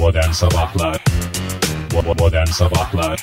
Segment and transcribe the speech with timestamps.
[0.00, 0.96] Modern Sabahlar.
[1.92, 3.16] Bo- Modern Sabahlar.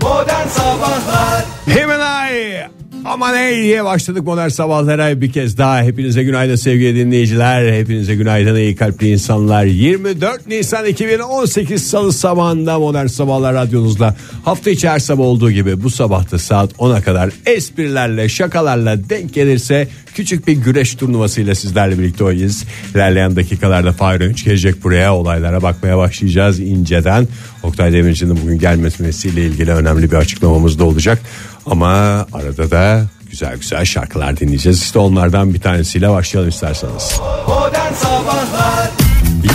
[0.00, 1.42] Modern Sabahlar.
[1.66, 2.68] Hemen ay
[3.04, 5.20] Aman ey diye başladık modern sabahlara.
[5.20, 7.72] Bir kez daha hepinize günaydın sevgili dinleyiciler.
[7.72, 9.64] Hepinize günaydın iyi kalpli insanlar.
[9.64, 14.16] 24 Nisan 2018 Salı sabahında modern sabahlar radyonuzla.
[14.44, 19.88] Hafta içi her sabah olduğu gibi bu sabahta saat 10'a kadar esprilerle şakalarla denk gelirse
[20.14, 22.64] küçük bir güreş turnuvasıyla sizlerle birlikte oynayacağız.
[22.94, 25.14] İlerleyen dakikalarda Fahir Önç gelecek buraya.
[25.14, 27.28] Olaylara bakmaya başlayacağız inceden.
[27.62, 31.18] Oktay Demirci'nin bugün gelmesiyle ilgili önemli bir açıklamamız da olacak
[31.66, 31.88] ama
[32.32, 34.82] arada da güzel güzel şarkılar dinleyeceğiz.
[34.82, 37.20] İşte onlardan bir tanesiyle başlayalım isterseniz.
[37.48, 38.90] Modern Sabahlar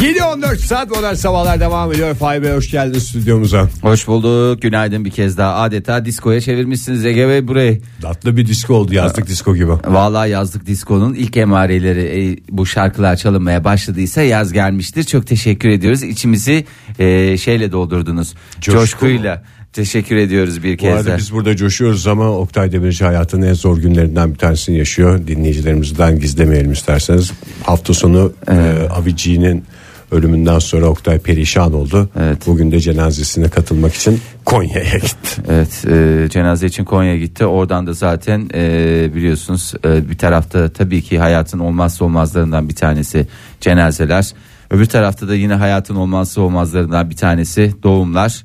[0.02, 2.16] 7-14 saat modern sabahlar devam ediyor.
[2.16, 3.70] Fahir Bey hoş geldin stüdyomuza.
[3.82, 4.62] Hoş bulduk.
[4.62, 5.56] Günaydın bir kez daha.
[5.56, 7.82] Adeta diskoya çevirmişsiniz Ege Bey burayı.
[8.02, 9.72] Tatlı bir disko oldu yazlık disko gibi.
[9.72, 15.04] Vallahi yazlık diskonun ilk emareleri e, bu şarkılar çalınmaya başladıysa yaz gelmiştir.
[15.04, 16.04] Çok teşekkür ediyoruz.
[16.04, 16.66] İçimizi
[17.00, 18.34] e, şeyle doldurdunuz.
[18.62, 18.80] Coşku.
[18.80, 19.44] Coşkuyla.
[19.74, 21.18] Teşekkür ediyoruz bir Bu kez arada daha.
[21.18, 25.28] biz burada coşuyoruz ama Oktay Demirci hayatının en zor günlerinden bir tanesini yaşıyor.
[25.28, 27.32] Dinleyicilerimizden gizlemeyelim isterseniz.
[27.64, 28.54] Hafta sonu e,
[28.90, 29.66] Avicii'nin
[30.12, 32.10] ölümünden sonra Oktay perişan oldu.
[32.20, 32.38] Evet.
[32.48, 35.42] Bugün de cenazesine katılmak için Konya'ya gitti.
[35.50, 37.46] Evet e, cenaze için Konya'ya gitti.
[37.46, 43.28] Oradan da zaten e, biliyorsunuz e, bir tarafta tabii ki hayatın olmazsa olmazlarından bir tanesi
[43.62, 44.34] cenazeler.
[44.72, 48.44] Öbür tarafta da yine hayatın olmazsa olmazlarından bir tanesi doğumlar.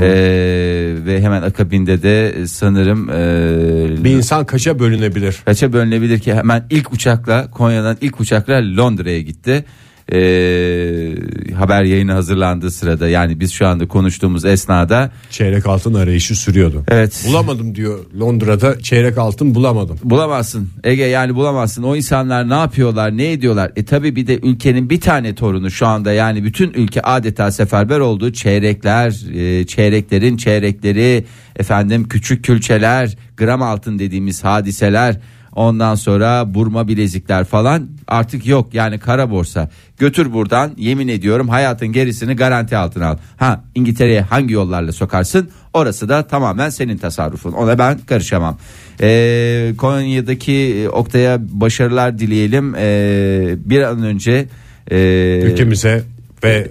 [0.00, 0.08] E,
[1.06, 5.36] ve hemen akabinde de sanırım e, Bir insan kaça bölünebilir?
[5.44, 9.64] kaça bölünebilir ki hemen ilk uçakla Konya'dan ilk uçakla Londra'ya gitti.
[10.12, 10.18] E,
[11.54, 16.84] haber yayını hazırlandığı sırada yani biz şu anda konuştuğumuz esnada Çeyrek altın arayışı sürüyordu.
[16.88, 17.24] Evet.
[17.28, 19.98] Bulamadım diyor Londra'da çeyrek altın bulamadım.
[20.04, 24.90] Bulamazsın Ege yani bulamazsın o insanlar ne yapıyorlar ne ediyorlar e tabi bir de ülkenin
[24.90, 31.24] bir tane torunu şu anda yani bütün ülke adeta seferber oldu çeyrekler e, çeyreklerin çeyrekleri
[31.56, 35.20] efendim küçük külçeler gram altın dediğimiz hadiseler
[35.54, 37.88] ondan sonra burma bilezikler falan.
[38.06, 39.70] Artık yok yani kara borsa.
[39.98, 43.16] Götür buradan yemin ediyorum hayatın gerisini garanti altına al.
[43.36, 45.50] Ha İngiltere'ye hangi yollarla sokarsın?
[45.72, 47.52] Orası da tamamen senin tasarrufun.
[47.52, 48.58] Ona ben karışamam.
[49.00, 52.74] Ee, Konya'daki e, Oktay'a başarılar dileyelim.
[52.78, 54.46] Ee, bir an önce
[54.90, 56.04] e, Ülkemize
[56.44, 56.68] ve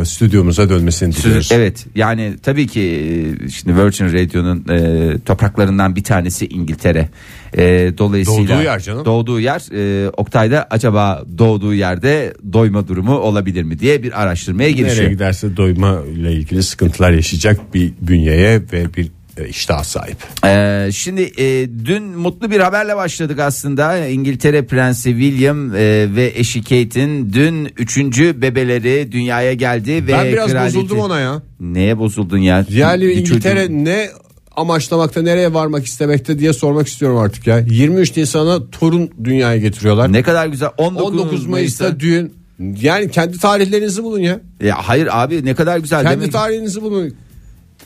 [0.00, 1.48] e, stüdyomuza dönmesini diliyoruz.
[1.52, 7.08] Evet yani tabii ki e, şimdi Virgin Radio'nun e, topraklarından bir tanesi İngiltere.
[7.58, 9.04] E, dolayısıyla Doğduğu yer canım.
[9.04, 9.62] Doğduğu yer
[10.06, 15.10] e, Oktay'da acaba doğduğu yerde doyma durumu olabilir mi diye bir araştırmaya Nereye girişiyor.
[15.10, 20.16] giderse doyma ile ilgili sıkıntılar yaşayacak bir bünyeye ve bir e, iştaha sahip.
[20.44, 24.06] Ee, şimdi e, dün mutlu bir haberle başladık aslında.
[24.08, 25.78] İngiltere Prensi William e,
[26.16, 31.42] ve eşi Kate'in dün üçüncü bebeleri dünyaya geldi ve Ben biraz kraliyeti- bozuldum ona ya.
[31.60, 32.66] Neye bozuldun ya?
[32.70, 34.08] Yani İngiltere çocuğun- ne
[34.56, 37.58] amaçlamakta nereye varmak istemekte diye sormak istiyorum artık ya.
[37.58, 40.12] 23 Nisan'a torun dünyaya getiriyorlar.
[40.12, 42.32] ne kadar güzel 19, 19 Mayıs'ta düğün.
[42.80, 44.40] Yani kendi tarihlerinizi bulun ya.
[44.62, 46.32] Ya hayır abi ne kadar güzel Kendi demek.
[46.32, 47.14] tarihinizi bulun.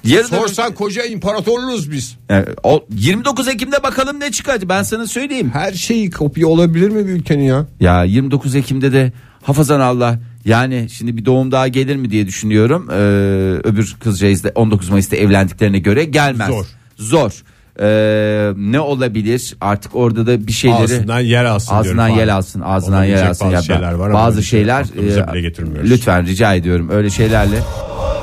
[0.04, 2.16] Yarın Sorsan koca imparatorluğuz biz.
[2.28, 5.50] Yani o 29 Ekim'de bakalım ne çıkacak ben sana söyleyeyim.
[5.53, 7.66] Her şeyi kopya olabilir mi bir ülkenin ya?
[7.81, 12.88] Ya 29 Ekim'de de hafazan Allah yani şimdi bir doğum daha gelir mi diye düşünüyorum.
[12.91, 12.94] Ee,
[13.64, 16.48] öbür kızcağız da 19 Mayıs'ta evlendiklerine göre gelmez.
[16.48, 16.66] Zor.
[16.97, 17.32] Zor.
[17.80, 22.60] Ee, ne olabilir artık orada da bir şeyleri Ağzından yer alsın diyorum ağzından yel alsın
[22.60, 27.10] ağzından yer alsın bazı Ya şeyler var bazı şey şeyler e, lütfen rica ediyorum öyle
[27.10, 27.60] şeylerle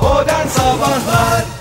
[0.02, 1.55] Modern Sabahlar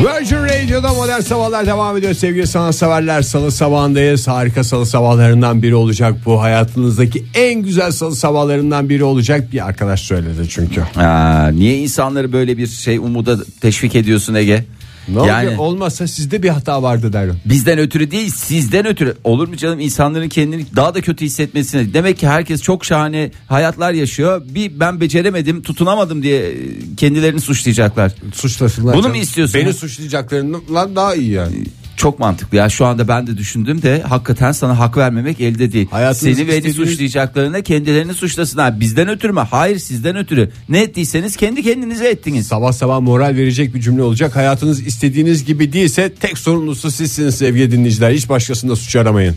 [0.00, 3.22] Virgin Radio'da modern sabahlar devam ediyor sevgili sanatseverler.
[3.22, 4.28] Salı sabahındayız.
[4.28, 6.42] Harika salı sabahlarından biri olacak bu.
[6.42, 9.52] Hayatınızdaki en güzel salı sabahlarından biri olacak.
[9.52, 10.82] Bir arkadaş söyledi çünkü.
[10.96, 14.64] Aa, niye insanları böyle bir şey umuda teşvik ediyorsun Ege?
[15.08, 15.60] Ne yani olacak?
[15.60, 17.34] Olmazsa sizde bir hata vardı derim.
[17.44, 22.18] bizden ötürü değil sizden ötürü olur mu canım insanların kendini daha da kötü hissetmesine demek
[22.18, 26.54] ki herkes çok şahane hayatlar yaşıyor bir ben beceremedim tutunamadım diye
[26.96, 28.94] kendilerini suçlayacaklar Suçlasınlar.
[28.94, 29.16] Bunu canım.
[29.16, 29.60] mu istiyorsun?
[29.60, 31.54] Beni suçlayacaklarından daha iyi yani.
[31.96, 35.88] Çok mantıklı ya şu anda ben de düşündüm de hakikaten sana hak vermemek elde değil
[35.90, 41.36] Hayatınızı seni beni istediğiniz- suçlayacaklarına kendilerini suçlasınlar bizden ötürü mü hayır sizden ötürü ne ettiyseniz
[41.36, 44.36] kendi kendinize ettiniz Sabah sabah moral verecek bir cümle olacak.
[44.36, 48.10] Hayatınız istediğiniz gibi değilse tek sorumlusu sizsiniz sevgili dinleyiciler.
[48.10, 49.36] Hiç başkasında suç aramayın.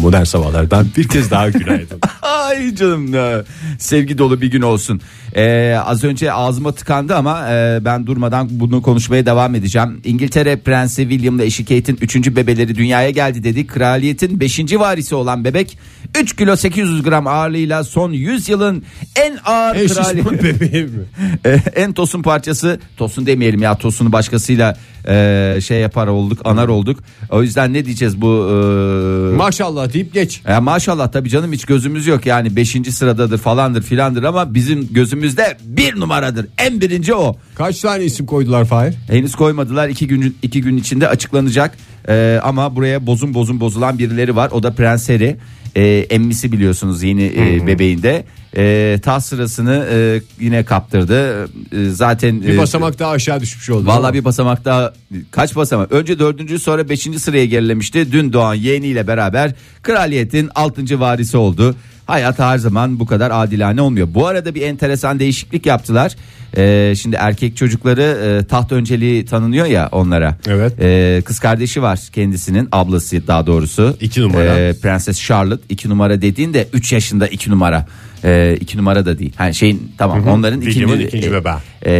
[0.00, 2.00] Modern sabahlardan bir kez daha günaydın.
[2.22, 3.44] Ay canım ya.
[3.78, 5.00] Sevgi dolu bir gün olsun.
[5.36, 10.00] Ee, az önce ağzıma tıkandı ama e, ben durmadan bunu konuşmaya devam edeceğim.
[10.04, 12.36] İngiltere Prensi William'la eşi Kate'in 3.
[12.36, 13.66] bebeleri dünyaya geldi dedi.
[13.66, 14.60] Kraliyetin 5.
[14.60, 15.78] varisi olan bebek
[16.20, 18.84] 3 kilo 800 gram ağırlığıyla son 100 yılın
[19.16, 20.06] en ağır En krali...
[20.16, 20.90] şişman bebeği mi?
[21.44, 24.76] E, en tosun parçası tosun demeyelim ya tosunu başkasıyla
[25.08, 27.00] e, şey yapar olduk anar olduk.
[27.30, 30.40] O yüzden ne diyeceğiz bu e, Maşallah deyip geç.
[30.48, 32.76] ya maşallah tabii canım hiç gözümüz yok yani 5.
[32.90, 36.46] sıradadır falandır filandır ama bizim gözümüzde bir numaradır.
[36.58, 37.36] En birinci o.
[37.54, 38.94] Kaç tane isim koydular Fahir?
[39.08, 41.76] Henüz koymadılar iki gün iki gün içinde açıklanacak
[42.08, 45.36] Ee, ama buraya bozun bozun bozulan birileri var o da Prens Harry
[45.76, 48.24] Ee, emmisi biliyorsunuz yeni e, bebeğinde
[48.56, 53.86] Ee, taht sırasını e, yine kaptırdı Ee, zaten Bir e, basamak daha aşağı düşmüş oldu.
[53.86, 54.92] Vallahi bir basamak daha
[55.30, 55.92] kaç basamak?
[55.92, 58.12] Önce dördüncü sonra beşinci sıraya gerilemişti.
[58.12, 61.74] Dün doğan yeğeniyle beraber kraliyetin altıncı varisi oldu.
[62.10, 64.08] Hayat her zaman bu kadar adilane olmuyor.
[64.14, 66.16] Bu arada bir enteresan değişiklik yaptılar.
[66.56, 70.36] Ee, şimdi erkek çocukları e, taht önceliği tanınıyor ya onlara.
[70.48, 70.72] Evet.
[70.80, 73.96] Ee, kız kardeşi var kendisinin ablası daha doğrusu.
[74.00, 74.58] İki numara.
[74.58, 77.86] Ee, Prenses Charlotte iki numara dediğin de 3 yaşında iki numara.
[78.24, 79.32] Ee, iki numara da değil.
[79.38, 81.54] Yani şeyin tamam onların William'ın ikinci, ikinci bebeği.
[81.86, 81.92] e,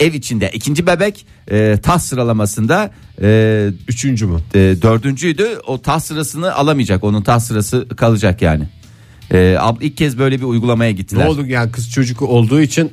[0.00, 2.90] ev içinde ikinci bebek e, taht sıralamasında
[3.22, 4.38] e, Üçüncü mü?
[4.54, 5.46] e, dördüncüydü.
[5.66, 7.04] O taht sırasını alamayacak.
[7.04, 8.64] Onun taht sırası kalacak yani.
[9.30, 11.24] E, ab- ilk kez böyle bir uygulamaya gittiler.
[11.24, 12.90] Ne oldu yani kız çocuk olduğu için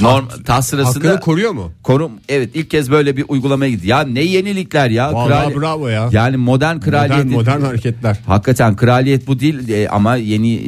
[0.00, 1.72] Norm, taht sırasında hakkını koruyor mu?
[1.82, 3.88] korum evet ilk kez böyle bir uygulamaya gitti.
[3.88, 5.12] Ya ne yenilikler ya.
[5.14, 6.08] Vallahi bravo ya.
[6.12, 7.24] Yani modern Modern, kraliyet.
[7.26, 8.16] modern hareketler.
[8.26, 10.66] Hakikaten kraliyet bu değil e, ama yeni e,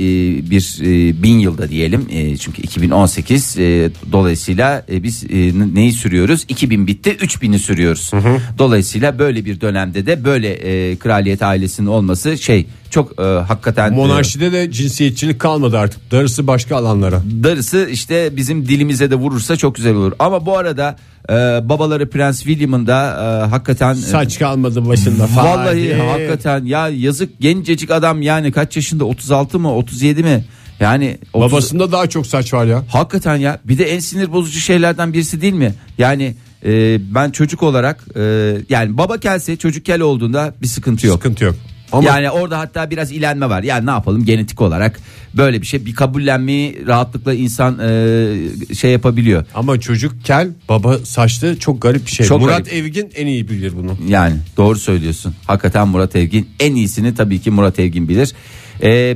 [0.50, 6.44] bir e, bin yılda diyelim E, çünkü 2018 e, dolayısıyla e, biz e, neyi sürüyoruz
[6.49, 8.11] 2000 bitti 3000'i sürüyoruz
[8.59, 13.97] dolayısıyla böyle bir dönemde de böyle e, kraliyet ailesinin olması şey çok e, hakikaten e,
[13.97, 16.11] Monarşide de cinsiyetçilik kalmadı artık.
[16.11, 17.23] Darısı başka alanlara.
[17.43, 20.97] darısı işte bizim dilimize de vurursa çok güzel olur ama bu arada
[21.31, 21.33] e,
[21.69, 23.03] babaları Prens William'ın da
[23.44, 25.29] e, hakikaten e, Saç kalmadı başında.
[25.37, 25.99] Vallahi Fahir.
[25.99, 30.44] hakikaten ya yazık gencecik adam yani kaç yaşında 36 mı 37 mi?
[30.81, 32.83] Yani 30 Babasında daha çok saç var ya.
[32.93, 35.75] hakikaten ya bir de en sinir bozucu şeylerden birisi değil mi?
[35.99, 36.35] Yani
[36.65, 38.21] e, ben çocuk olarak e,
[38.69, 41.17] yani baba kelse çocuk kel olduğunda bir sıkıntı yok.
[41.17, 41.55] Sıkıntı yok.
[41.93, 43.62] Ama Yani orada hatta biraz ilenme var.
[43.62, 45.00] Yani ne yapalım genetik olarak
[45.35, 49.44] böyle bir şey bir kabullenmeyi rahatlıkla insan e, şey yapabiliyor.
[49.55, 52.27] ama çocuk kel, baba saçlı çok garip bir şey.
[52.27, 52.73] Çok Murat garip.
[52.73, 53.97] Evgin en iyi bilir bunu.
[54.09, 55.35] Yani doğru söylüyorsun.
[55.47, 58.33] Hakikaten Murat Evgin en iyisini tabii ki Murat Evgin bilir.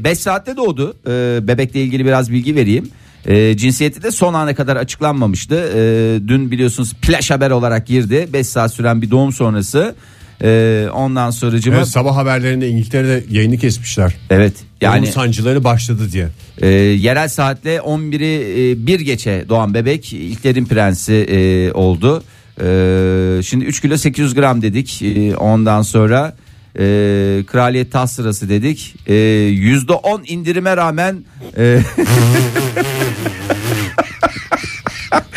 [0.04, 0.96] 5 saatte doğdu.
[1.06, 2.90] Ee, bebekle ilgili biraz bilgi vereyim.
[3.26, 5.54] Ee, cinsiyeti de son ana kadar açıklanmamıştı.
[5.74, 8.28] Ee, dün biliyorsunuz flash haber olarak girdi.
[8.32, 9.94] 5 saat süren bir doğum sonrası.
[10.44, 14.14] Ee, ondan sonracığıma Evet, sabah haberlerinde İngiltere'de yayını kesmişler.
[14.30, 16.28] evet Yani yani sancıları başladı diye.
[16.62, 22.22] e, yerel saatle 11'i e, bir geçe doğan bebek ilklerin prensi e, oldu.
[22.62, 25.02] E, şimdi 3 kilo 800 gram dedik.
[25.02, 26.36] E, ondan sonra
[26.78, 26.82] e,
[27.46, 28.94] kraliyet taht sırası dedik.
[29.06, 31.24] E, %10 indirime rağmen
[31.58, 31.78] e,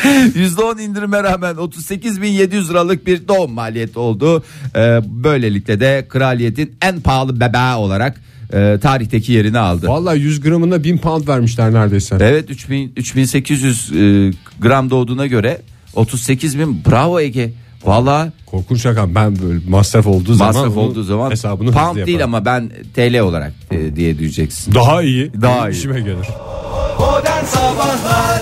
[0.36, 4.44] %10 indirime rağmen 38.700 liralık bir doğum maliyeti oldu.
[4.76, 8.22] E, böylelikle de kraliyetin en pahalı bebeği olarak
[8.54, 9.88] e, tarihteki yerini aldı.
[9.88, 12.18] Vallahi 100 gramına 1000 pound vermişler neredeyse.
[12.20, 15.62] Evet 3000 3800 e, gram doğduğuna göre
[15.96, 17.54] 38 bin bravo Ege.
[17.86, 19.16] Valla Korkunç rakam.
[19.16, 23.20] Ben böyle masraf olduğu zaman masraf onun olduğu zaman hesabını pound değil ama ben TL
[23.20, 24.76] olarak e, diye diyeceksin.
[24.76, 25.32] daha iyi.
[25.42, 25.74] Daha iyi.
[25.74, 26.28] İşime gelir.
[27.00, 28.42] Modern Sabahlar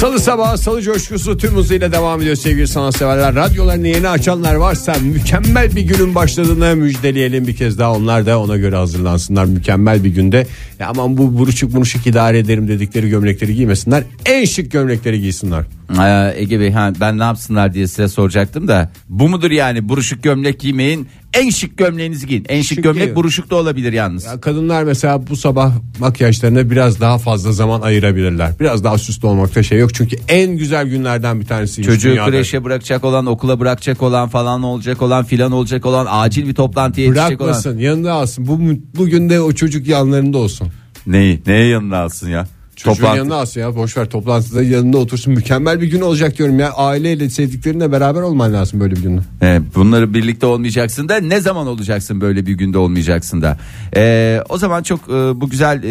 [0.00, 3.34] Salı sabahı salı coşkusu tüm hızıyla devam ediyor sevgili sanatseverler.
[3.34, 7.92] Radyolarını yeni açanlar varsa mükemmel bir günün başladığını müjdeleyelim bir kez daha.
[7.92, 10.46] Onlar da ona göre hazırlansınlar mükemmel bir günde.
[10.78, 14.04] Ya aman bu buruşuk buruşuk idare ederim dedikleri gömlekleri giymesinler.
[14.26, 15.64] En şık gömlekleri giysinler.
[15.98, 20.60] Ee, Ege Bey ben ne yapsınlar diye size soracaktım da bu mudur yani buruşuk gömlek
[20.60, 22.46] giymeyin en şık gömleğinizi giyin.
[22.48, 24.24] En şık Şık gömlek buruşuk da olabilir yalnız.
[24.24, 28.52] Ya kadınlar mesela bu sabah makyajlarına biraz daha fazla zaman ayırabilirler.
[28.60, 29.94] Biraz daha süslü olmakta şey yok.
[29.94, 31.82] Çünkü en güzel günlerden bir tanesi.
[31.82, 36.54] Çocuğu kreşe bırakacak olan, okula bırakacak olan falan olacak olan filan olacak olan acil bir
[36.54, 37.48] toplantıya yetişecek olan.
[37.48, 38.46] Bırakmasın yanında alsın.
[38.46, 38.58] Bu
[38.96, 40.68] bugün de o çocuk yanlarında olsun.
[41.06, 41.42] Neyi?
[41.46, 42.46] Neye yanına alsın ya?
[42.80, 46.58] Çocuğun Toplantı- yanına alsın ya boş ver toplantıda yanında otursun mükemmel bir gün olacak diyorum
[46.58, 49.20] ya aileyle sevdiklerinle beraber olman lazım böyle bir günde.
[49.42, 53.58] Ee, bunları birlikte olmayacaksın da ne zaman olacaksın böyle bir günde olmayacaksın da.
[53.96, 55.90] Ee, o zaman çok e, bu güzel e,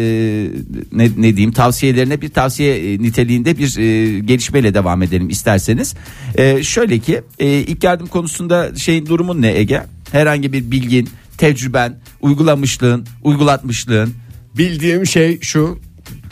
[0.92, 5.94] ne, ne diyeyim tavsiyelerine bir tavsiye e, niteliğinde bir e, gelişmeyle devam edelim isterseniz.
[6.38, 9.82] Ee, şöyle ki e, ilk yardım konusunda şeyin durumun ne Ege?
[10.12, 14.14] Herhangi bir bilgin, tecrüben, uygulamışlığın, uygulatmışlığın
[14.58, 15.78] bildiğim şey şu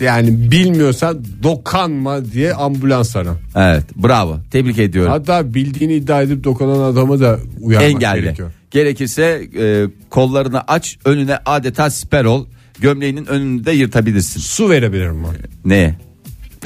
[0.00, 3.36] yani bilmiyorsan dokanma diye ambulans ara.
[3.56, 5.12] Evet bravo tebrik ediyorum.
[5.12, 8.20] Hatta bildiğini iddia edip dokunan adamı da uyarmak Engelle.
[8.20, 8.52] gerekiyor.
[8.70, 12.46] Gerekirse e, kollarını aç önüne adeta siper ol.
[12.80, 14.40] Gömleğinin önünü de yırtabilirsin.
[14.40, 15.70] Su verebilirim ben.
[15.70, 15.94] Ne?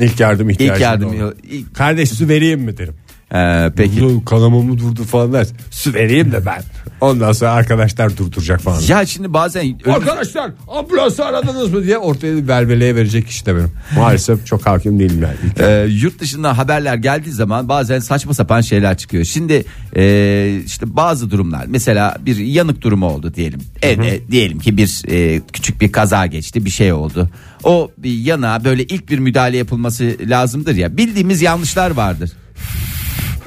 [0.01, 1.21] İlk yardım ihtiyacım İlk yardım.
[1.23, 1.35] olan.
[1.51, 2.95] ilk- Kardeş su vereyim mi derim.
[3.35, 4.01] Ee, peki.
[4.01, 5.47] Durdu, kanamamı durdu falan der.
[5.71, 6.63] Su vereyim de ben.
[7.01, 8.81] Ondan sonra arkadaşlar durduracak falan.
[8.89, 13.71] Ya şimdi bazen Arkadaşlar ambulansı aradınız mı diye ortaya bir verbeleye verecek işte benim.
[13.97, 15.35] Maalesef çok hakim değilim yani.
[15.45, 19.25] İlk Ee, yurt dışından haberler geldiği zaman bazen saçma sapan şeyler çıkıyor.
[19.25, 19.65] Şimdi
[19.97, 23.61] e, işte bazı durumlar mesela bir yanık durumu oldu diyelim.
[23.83, 27.29] Evde diyelim ki bir e, küçük bir kaza geçti bir şey oldu.
[27.65, 30.97] O bir yana böyle ilk bir müdahale yapılması lazımdır ya.
[30.97, 32.33] Bildiğimiz yanlışlar vardır.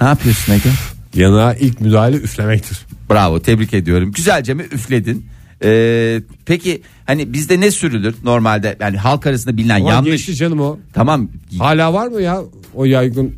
[0.01, 0.69] Ne yapıyorsun Ege?
[1.15, 2.77] Yanağa ilk müdahale üflemektir.
[3.09, 4.11] Bravo tebrik ediyorum.
[4.11, 5.25] Güzelce mi üfledin?
[5.63, 10.11] Ee, peki hani bizde ne sürülür normalde yani halk arasında bilinen Ama yanlış.
[10.11, 10.77] geçti canım o.
[10.93, 12.41] Tamam Hala var mı ya
[12.75, 13.35] o yaygın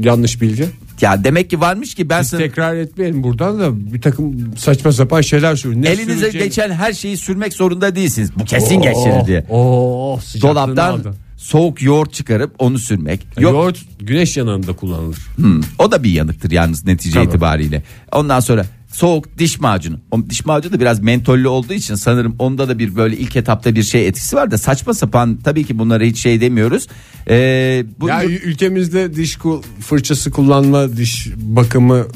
[0.00, 0.66] yanlış bilgi?
[1.00, 4.92] ya demek ki varmış ki ben Biz sana tekrar etmeyelim buradan da bir takım saçma
[4.92, 5.84] sapan şeyler söylüyor.
[5.84, 8.30] Ne elinize süreceğini- geçen her şeyi sürmek zorunda değilsiniz.
[8.38, 9.46] Bu kesin geçirir diye.
[9.50, 11.14] Oo, sıcaklığını Dolaptan aldı.
[11.44, 13.26] Soğuk yoğurt çıkarıp onu sürmek.
[13.38, 15.18] Yok Yoğurt güneş yanığında kullanılır.
[15.36, 17.28] Hmm, o da bir yanıktır yalnız netice Tamam.
[17.28, 17.82] itibariyle.
[18.12, 20.00] Ondan sonra soğuk diş macunu.
[20.10, 23.74] O diş macunu da biraz mentollü olduğu için sanırım onda da bir böyle ilk etapta
[23.74, 26.88] bir şey etkisi var da saçma sapan tabii ki bunlara hiç şey demiyoruz.
[27.28, 29.38] Ee, bu, Ya ülkemizde diş
[29.80, 32.06] fırçası kullanma, diş bakımı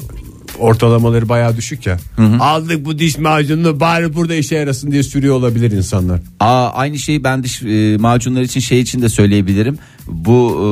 [0.59, 1.97] ortalamaları bayağı düşük ya.
[2.39, 6.19] Aldık bu diş macununu bari burada işe yarasın diye sürüyor olabilir insanlar.
[6.39, 9.77] Aa, aynı şeyi ben diş e, macunları için şey için de söyleyebilirim.
[10.07, 10.67] Bu e,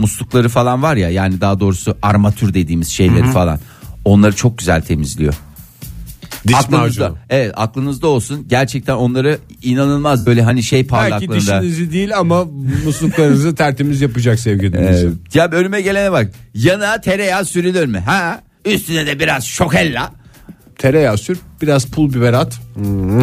[0.00, 3.58] muslukları falan var ya yani daha doğrusu armatür dediğimiz şeyleri falan.
[4.04, 5.34] Onları çok güzel temizliyor.
[6.48, 7.18] Diş aklınızda, macunu.
[7.30, 8.44] evet aklınızda olsun.
[8.48, 11.34] Gerçekten onları inanılmaz böyle hani şey Belki parlaklığında.
[11.62, 12.44] dişinizi değil ama
[12.84, 15.12] musluklarınızı tertemiz yapacak sevgili Ee, dinleyiciler.
[15.34, 16.30] ya önüme gelene bak.
[16.54, 17.98] Yana tereyağı sürülür mü?
[17.98, 18.40] Ha?
[18.64, 20.12] Üstüne de biraz şokella.
[20.78, 22.60] Tereyağı sür, biraz pul biber at.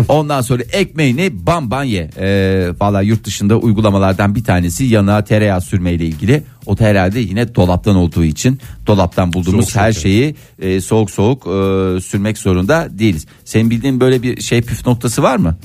[0.08, 2.10] Ondan sonra ekmeğini bam bam ye.
[2.20, 6.44] Ee, Valla yurt dışında uygulamalardan bir tanesi yanına tereyağı sürmeyle ilgili.
[6.66, 10.02] O da herhalde yine dolaptan olduğu için dolaptan bulduğumuz Soğuk her soğuk.
[10.04, 13.26] şeyi e, soğuk soğuk e, sürmek zorunda değiliz.
[13.46, 15.58] Senin bildiğin böyle bir şey püf noktası var mı?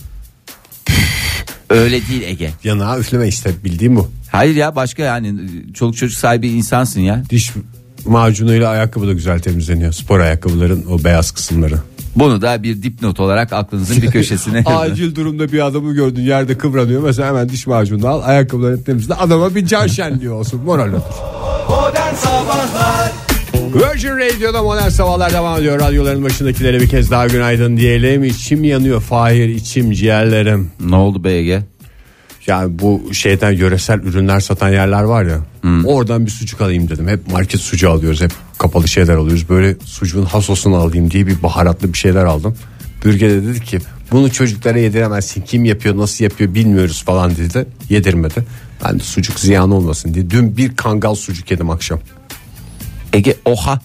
[1.71, 2.51] Öyle değil Ege.
[2.65, 4.11] Yanağa üfleme işte bildiğim bu.
[4.33, 5.35] Hayır ya başka yani
[5.75, 7.23] çoluk çocuk sahibi insansın ya.
[7.31, 7.51] Diş
[8.07, 9.93] macunuyla ayakkabı da güzel temizleniyor.
[9.93, 11.75] Spor ayakkabıların o beyaz kısımları.
[12.17, 14.63] Bunu da bir dipnot olarak aklınızın bir köşesine.
[14.67, 17.03] Acil durumda bir adamı gördün yerde kıvranıyor.
[17.03, 19.15] Mesela hemen diş macunu al ayakkabılarını temizle.
[19.15, 20.61] Adama bir can şenliği olsun.
[20.65, 21.01] Moral olur.
[23.75, 25.81] Virgin Radio'da modern sabahlar devam ediyor.
[25.81, 28.25] Radyoların başındakilere bir kez daha günaydın diyelim.
[28.25, 30.71] İçim yanıyor Fahir içim ciğerlerim.
[30.81, 31.63] ne oldu Ege?
[32.47, 35.41] Yani bu şeyden yöresel ürünler satan yerler var ya.
[35.85, 37.09] Oradan bir sucuk alayım dedim.
[37.09, 38.21] Hep market sucuğu alıyoruz.
[38.21, 39.49] Hep kapalı şeyler alıyoruz.
[39.49, 42.57] Böyle sucuğun hasosunu alayım diye bir baharatlı bir şeyler aldım.
[43.05, 43.79] Bürge de dedi ki
[44.13, 45.43] bunu çocuklara yediremezsin.
[45.43, 47.67] Kim yapıyor nasıl yapıyor bilmiyoruz falan dedi.
[47.89, 48.47] Yedirmedi.
[48.85, 50.31] Ben de sucuk ziyan olmasın diye.
[50.31, 52.01] Dün bir kangal sucuk yedim akşam.
[53.13, 53.81] Ege oha.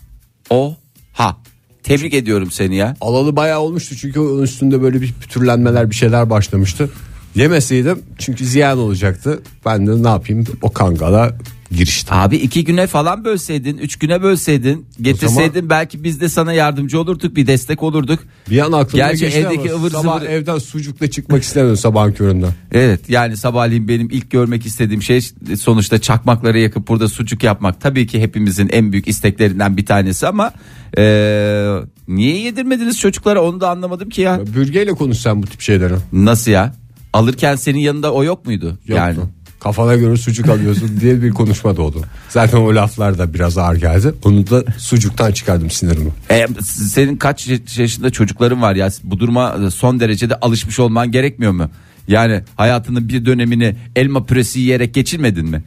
[0.49, 1.37] Oha.
[1.83, 2.95] Tebrik ediyorum seni ya.
[3.01, 6.89] Alalı bayağı olmuştu çünkü onun üstünde böyle bir pütürlenmeler bir şeyler başlamıştı.
[7.35, 9.39] Yemeseydim çünkü ziyan olacaktı.
[9.65, 11.37] Ben de ne yapayım o kangala
[11.71, 12.15] giriştim.
[12.17, 17.35] Abi iki güne falan bölseydin, üç güne bölseydin, getirseydin belki biz de sana yardımcı olurduk,
[17.35, 18.19] bir destek olurduk.
[18.49, 22.11] Bir an aklıma Gerçi geçti evdeki ama ıvır sabah zıvır- evden sucukla çıkmak istemiyorum sabahın
[22.11, 22.51] köründen.
[22.71, 25.21] Evet yani sabahleyin benim ilk görmek istediğim şey
[25.59, 27.81] sonuçta çakmakları yakıp burada sucuk yapmak.
[27.81, 30.51] Tabii ki hepimizin en büyük isteklerinden bir tanesi ama
[30.97, 31.75] eee,
[32.07, 34.39] niye yedirmediniz çocuklara onu da anlamadım ki ya.
[34.55, 35.93] Bürgeyle konuşsan bu tip şeyleri.
[36.13, 36.73] Nasıl ya?
[37.13, 38.65] Alırken senin yanında o yok muydu?
[38.65, 38.93] Yoktu.
[38.93, 39.17] Yani
[39.59, 42.03] Kafana göre sucuk alıyorsun diye bir konuşma doğdu.
[42.29, 44.13] Zaten o laflar da biraz ağır geldi.
[44.23, 46.11] Onu da sucuktan çıkardım sinirimi.
[46.31, 47.47] E, senin kaç
[47.77, 51.69] yaşında çocukların var ya bu duruma son derecede alışmış olman gerekmiyor mu?
[52.07, 55.63] Yani hayatının bir dönemini elma püresi yiyerek geçirmedin mi?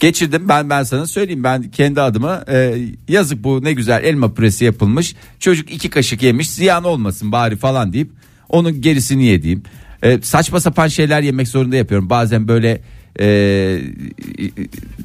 [0.00, 4.64] Geçirdim ben ben sana söyleyeyim ben kendi adıma e, yazık bu ne güzel elma püresi
[4.64, 8.10] yapılmış çocuk iki kaşık yemiş ziyan olmasın bari falan deyip
[8.48, 9.62] onun gerisini yediğim
[10.04, 12.80] E, saçma sapan şeyler yemek zorunda yapıyorum bazen böyle
[13.20, 13.78] e,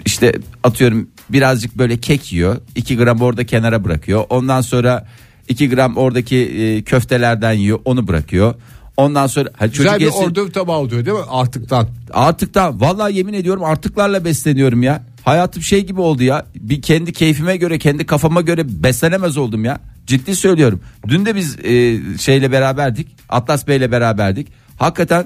[0.05, 5.07] işte atıyorum birazcık böyle kek yiyor 2 gram orada kenara bırakıyor ondan sonra
[5.49, 8.55] 2 gram oradaki e, köftelerden yiyor onu bırakıyor
[8.97, 11.23] ondan sonra ha, Güzel çocuk bir yesin- ordu tabağı oluyor değil mi?
[11.29, 11.87] Artıktan.
[12.13, 15.03] Artıktan vallahi yemin ediyorum artıklarla besleniyorum ya.
[15.23, 16.45] Hayatım şey gibi oldu ya.
[16.55, 19.79] Bir kendi keyfime göre, kendi kafama göre beslenemez oldum ya.
[20.07, 20.79] Ciddi söylüyorum.
[21.07, 23.07] Dün de biz e, şeyle beraberdik.
[23.29, 24.47] Atlas Bey'le beraberdik.
[24.79, 25.25] Hakikaten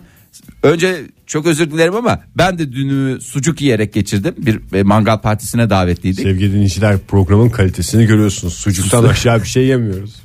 [0.64, 4.36] Önce çok özür dilerim ama ben de dünümü sucuk yiyerek geçirdim.
[4.38, 6.24] Bir e, mangal partisine davetliydik.
[6.24, 8.54] Sevgili dinleyiciler programın kalitesini görüyorsunuz.
[8.54, 10.16] Sucuktan aşağı bir şey yemiyoruz.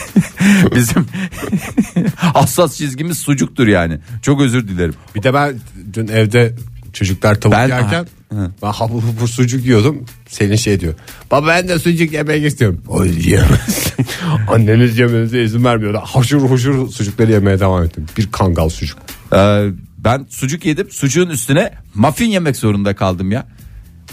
[0.74, 1.06] Bizim
[2.16, 3.98] hassas çizgimiz sucuktur yani.
[4.22, 4.94] Çok özür dilerim.
[5.14, 5.54] Bir de ben
[5.94, 6.54] dün evde
[6.92, 8.50] çocuklar tavuk Ben- yerken Hı.
[8.62, 10.04] ben hapur hapur sucuk yiyordum.
[10.28, 10.94] Selin şey diyor.
[11.30, 12.82] Baba ben de sucuk yemek istiyorum.
[12.88, 14.06] O yiyemezsin.
[14.48, 15.94] Anneniz yemenize izin vermiyor.
[15.94, 18.06] Hoşur hoşur sucukları yemeye devam ettim.
[18.16, 18.98] Bir kangal sucuk.
[19.34, 19.68] Ee,
[19.98, 20.86] ben sucuk yedim.
[20.90, 23.46] Sucuğun üstüne muffin yemek zorunda kaldım ya.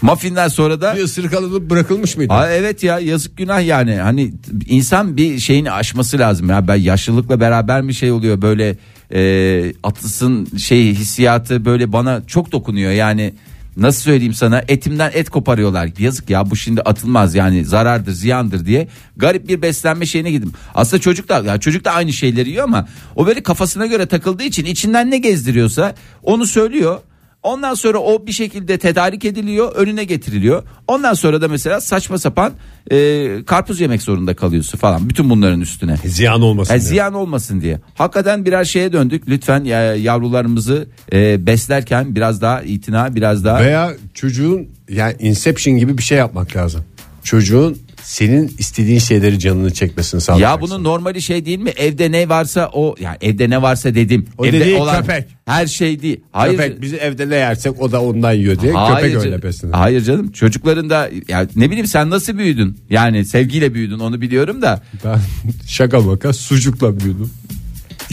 [0.01, 2.33] Muffinden sonra da Bir ısırık alınıp bırakılmış mıydı?
[2.33, 4.33] Aa, evet ya yazık günah yani hani
[4.67, 8.77] insan bir şeyini aşması lazım ya ben yaşlılıkla beraber mi şey oluyor böyle
[9.13, 13.33] e, atlısın şey hissiyatı böyle bana çok dokunuyor yani
[13.77, 14.63] nasıl söyleyeyim sana?
[14.67, 15.89] Etimden et koparıyorlar.
[15.99, 17.35] Yazık ya bu şimdi atılmaz.
[17.35, 21.91] Yani zarardır ziyandır diye garip bir beslenme şeyine gittim aslında çocuk da ya çocuk da
[21.91, 26.99] aynı şeyleri yiyor ama o böyle kafasına göre takıldığı için içinden ne gezdiriyorsa onu söylüyor
[27.45, 30.63] Ondan sonra o bir şekilde tedarik ediliyor, önüne getiriliyor.
[30.87, 32.53] Ondan sonra da mesela saçma sapan
[32.91, 35.09] e, karpuz yemek zorunda kalıyorsun falan.
[35.09, 35.97] Bütün bunların üstüne.
[36.05, 36.73] Ziyan olmasın.
[36.73, 36.89] Yani diye.
[36.89, 37.79] ziyan olmasın diye.
[37.95, 39.23] Hakikaten birer şeye döndük.
[39.27, 45.97] Lütfen ya, yavrularımızı e, beslerken biraz daha itina, biraz daha Veya çocuğun yani Inception gibi
[45.97, 46.81] bir şey yapmak lazım.
[47.23, 50.61] Çocuğun senin istediğin şeyleri canını çekmesini Ya sağlayacaksın.
[50.61, 51.69] bunun normali şey değil mi?
[51.69, 54.25] Evde ne varsa o yani evde ne varsa dedim.
[54.37, 55.25] O evde dediğin köpek.
[55.45, 56.19] Her şey değil.
[56.31, 56.57] Hayır.
[56.57, 59.73] Köpek bizi evde ne yersek o da ondan yiyor diye köpek can- öyle beslenir.
[59.73, 62.77] Hayır canım çocukların da ya ne bileyim sen nasıl büyüdün?
[62.89, 64.81] Yani sevgiyle büyüdün onu biliyorum da.
[65.05, 65.19] Ben
[65.67, 67.29] şaka maka sucukla büyüdüm.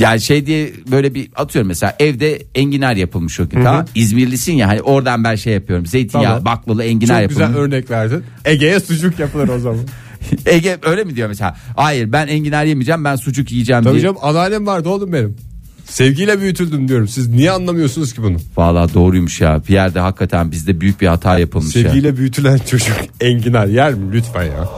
[0.02, 3.84] Yani şey diye böyle bir atıyorum mesela evde enginar yapılmış o gün tamam.
[3.94, 5.86] İzmirlisin ya hani oradan ben şey yapıyorum.
[5.86, 6.44] Zeytinyağı Tamam.
[6.44, 7.66] baklalı enginar Çok güzel yapılmış.
[7.66, 8.24] örnek verdin.
[8.44, 9.80] Ege'ye sucuk yapılır o zaman.
[10.46, 11.56] Ege öyle mi diyor mesela?
[11.76, 14.02] Hayır ben enginar yemeyeceğim ben sucuk yiyeceğim Tabii diye.
[14.02, 15.36] canım anneannem vardı oğlum benim.
[15.84, 17.08] Sevgiyle büyütüldüm diyorum.
[17.08, 18.36] Siz niye anlamıyorsunuz ki bunu?
[18.56, 19.62] Valla doğruymuş ya.
[19.68, 21.82] Bir yerde hakikaten bizde büyük bir hata yapılmış ya.
[21.82, 24.68] Sevgiyle büyütülen çocuk enginar yer mi lütfen ya?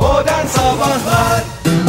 [0.00, 1.42] Modern Sabahlar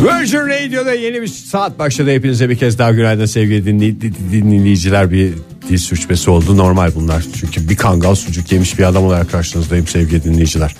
[0.03, 2.11] Virgin Radio'da yeni bir saat başladı.
[2.11, 5.11] Hepinize bir kez daha günaydın sevgili dinley- di- dinleyiciler.
[5.11, 5.33] Bir
[5.69, 7.25] dil sürçmesi oldu normal bunlar.
[7.39, 10.75] Çünkü bir kangal sucuk yemiş bir adam olarak karşınızdayım sevgili dinleyiciler.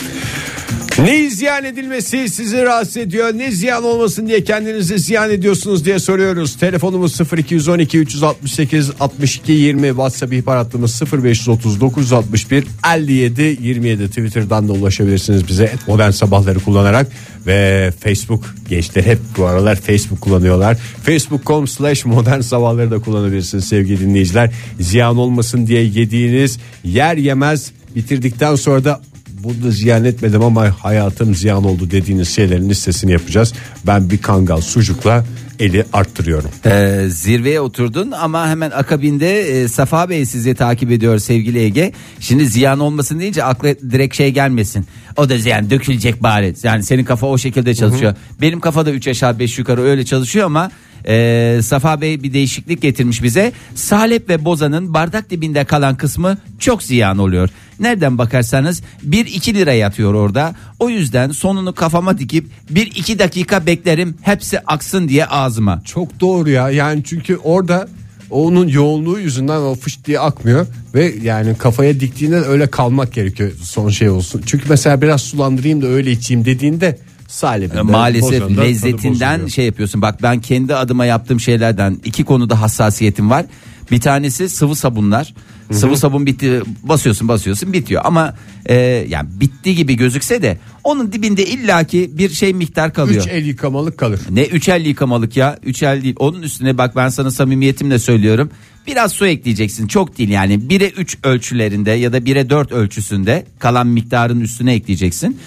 [1.03, 6.57] Ne ziyan edilmesi sizi rahatsız ediyor ne ziyan olmasın diye kendinizi ziyan ediyorsunuz diye soruyoruz.
[6.57, 15.47] Telefonumuz 0212 368 62 20 WhatsApp ihbar hattımız 0530 961 57 27 Twitter'dan da ulaşabilirsiniz
[15.47, 17.07] bize modern sabahları kullanarak
[17.47, 20.77] ve Facebook gençler hep bu aralar Facebook kullanıyorlar.
[21.03, 24.51] Facebook.com slash modern sabahları da kullanabilirsiniz sevgili dinleyiciler.
[24.79, 29.01] Ziyan olmasın diye yediğiniz yer yemez bitirdikten sonra da
[29.43, 33.53] burada ziyan etmedim ama hayatım ziyan oldu dediğiniz şeylerin listesini yapacağız.
[33.87, 35.25] Ben bir kangal sucukla
[35.59, 36.49] eli arttırıyorum.
[36.65, 41.91] Ee, zirveye oturdun ama hemen akabinde e, Safa Bey sizi takip ediyor sevgili Ege.
[42.19, 44.85] Şimdi ziyan olmasın deyince akla direkt şey gelmesin.
[45.17, 46.53] O da ziyan dökülecek bari.
[46.63, 48.15] Yani senin kafa o şekilde çalışıyor.
[48.41, 50.71] Benim kafada 3 aşağı 5 yukarı öyle çalışıyor ama
[51.07, 53.51] e, Safa Bey bir değişiklik getirmiş bize.
[53.75, 57.49] Salep ve bozanın bardak dibinde kalan kısmı çok ziyan oluyor.
[57.79, 60.55] Nereden bakarsanız 1-2 lira yatıyor orada.
[60.79, 65.81] O yüzden sonunu kafama dikip 1-2 dakika beklerim hepsi aksın diye ağzıma.
[65.85, 67.87] Çok doğru ya yani çünkü orada
[68.29, 73.89] onun yoğunluğu yüzünden o fış diye akmıyor ve yani kafaya diktiğinde öyle kalmak gerekiyor son
[73.89, 74.41] şey olsun.
[74.45, 76.97] Çünkü mesela biraz sulandırayım da öyle içeyim dediğinde
[77.29, 80.01] salibinden Maalesef bozandan tadı lezzetinden şey yapıyorsun.
[80.01, 83.45] Bak ben kendi adıma yaptığım şeylerden iki konuda hassasiyetim var.
[83.91, 85.33] Bir tanesi sıvı sabunlar.
[85.71, 88.75] Sıvı sabun bitti basıyorsun basıyorsun bitiyor ama e,
[89.09, 93.21] yani bitti gibi gözükse de onun dibinde illaki bir şey miktar kalıyor.
[93.21, 94.19] Üç el yıkamalık kalır.
[94.29, 98.49] Ne üç el yıkamalık ya üç el değil onun üstüne bak ben sana samimiyetimle söylüyorum
[98.87, 103.87] biraz su ekleyeceksin çok değil yani 1'e 3 ölçülerinde ya da 1'e 4 ölçüsünde kalan
[103.87, 105.37] miktarın üstüne ekleyeceksin.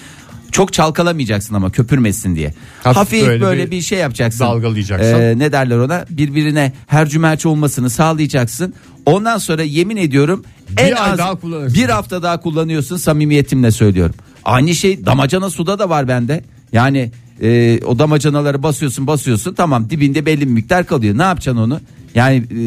[0.53, 2.53] Çok çalkalamayacaksın ama köpürmesin diye.
[2.83, 4.45] Hafif Hafif, böyle böyle, bir bir, şey yapacaksın.
[4.45, 5.13] dalgalayacaksın.
[5.13, 8.73] Ee, ne derler ona birbirine hercümerç olmasını sağlayacaksın.
[9.05, 10.43] Ondan sonra yemin ediyorum
[10.77, 11.41] en ay az daha
[11.75, 14.15] bir hafta daha kullanıyorsun samimiyetimle söylüyorum.
[14.45, 16.43] Aynı şey damacana suda da var bende.
[16.73, 17.11] Yani
[17.41, 21.17] e, o damacanaları basıyorsun basıyorsun tamam dibinde belli bir miktar kalıyor.
[21.17, 21.79] Ne yapacaksın onu?
[22.15, 22.57] Yani e,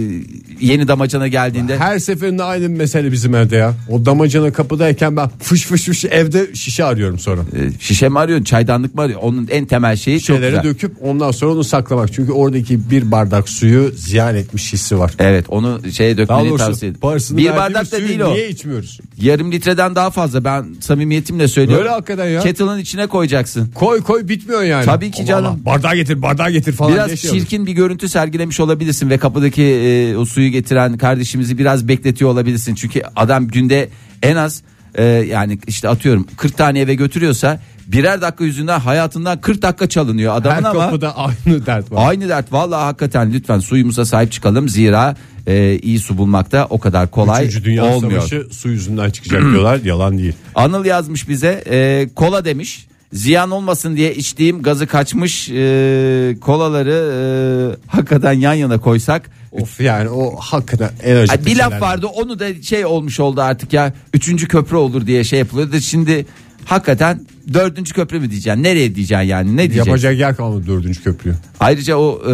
[0.60, 3.74] yeni damacana geldiğinde Her seferinde aynı mesele bizim evde ya.
[3.90, 7.40] O damacana kapıdayken ben fış fış fış evde şişe arıyorum sonra.
[7.40, 9.28] e, şişe mi arıyorsun çaydanlık mı arıyorsun?
[9.28, 10.64] Onun en temel şeyi çok Şeyleri güzel.
[10.64, 12.12] döküp ondan sonra onu saklamak.
[12.12, 15.12] Çünkü oradaki bir bardak suyu ziyan etmiş hissi var.
[15.18, 17.00] Evet onu şeye Daha dökmeni doğrusu tavsiye ederim.
[17.00, 18.34] parasını Bir verdiğimiz bardak da suyu değil o.
[18.34, 19.00] Niye içmiyoruz?
[19.20, 21.84] Yarım litreden daha fazla ben samimiyetimle söylüyorum.
[21.84, 22.40] Öyle hakikaten ya.
[22.40, 23.70] Kettle'ın içine koyacaksın.
[23.74, 24.84] Koy koy bitmiyor yani.
[24.84, 25.46] Tabii ki Allah canım.
[25.46, 29.62] Allah, bardağı getir bardağı getir falan Biraz şey çirkin bir görüntü sergilemiş olabilirsin ve kapıdaki
[29.62, 32.74] e, o suyu getiren kardeşimizi biraz bekletiyor olabilirsin.
[32.74, 33.88] Çünkü adam günde
[34.22, 34.62] en az
[34.94, 40.34] e, yani işte atıyorum 40 tane eve götürüyorsa birer dakika yüzünden hayatından 40 dakika çalınıyor
[40.36, 42.08] adamın Her ama kapıda aynı dert var.
[42.08, 47.10] aynı dert vallahi hakikaten lütfen suyumuza sahip çıkalım zira e, iyi su bulmakta o kadar
[47.10, 48.20] kolay Üçüncü Dünya olmuyor.
[48.20, 49.80] Savaşı su yüzünden çıkacak diyorlar.
[49.84, 50.34] Yalan değil.
[50.54, 52.86] Anıl yazmış bize e, kola demiş.
[53.16, 59.30] Ziyan olmasın diye içtiğim gazı kaçmış e, kolaları e, hakikaten yan yana koysak.
[59.52, 61.32] Of yani o hakikaten enerji.
[61.32, 63.92] Ay, bir laf vardı onu da şey olmuş oldu artık ya.
[64.14, 65.80] Üçüncü köprü olur diye şey yapılıyordu.
[65.80, 66.26] Şimdi
[66.64, 67.20] hakikaten
[67.54, 68.62] dördüncü köprü mü diyeceksin?
[68.62, 69.52] Nereye diyeceksin yani?
[69.52, 69.90] Ne diyeceksin?
[69.90, 71.34] Yapacak yer kalmadı dördüncü köprüyü.
[71.60, 72.32] Ayrıca o e,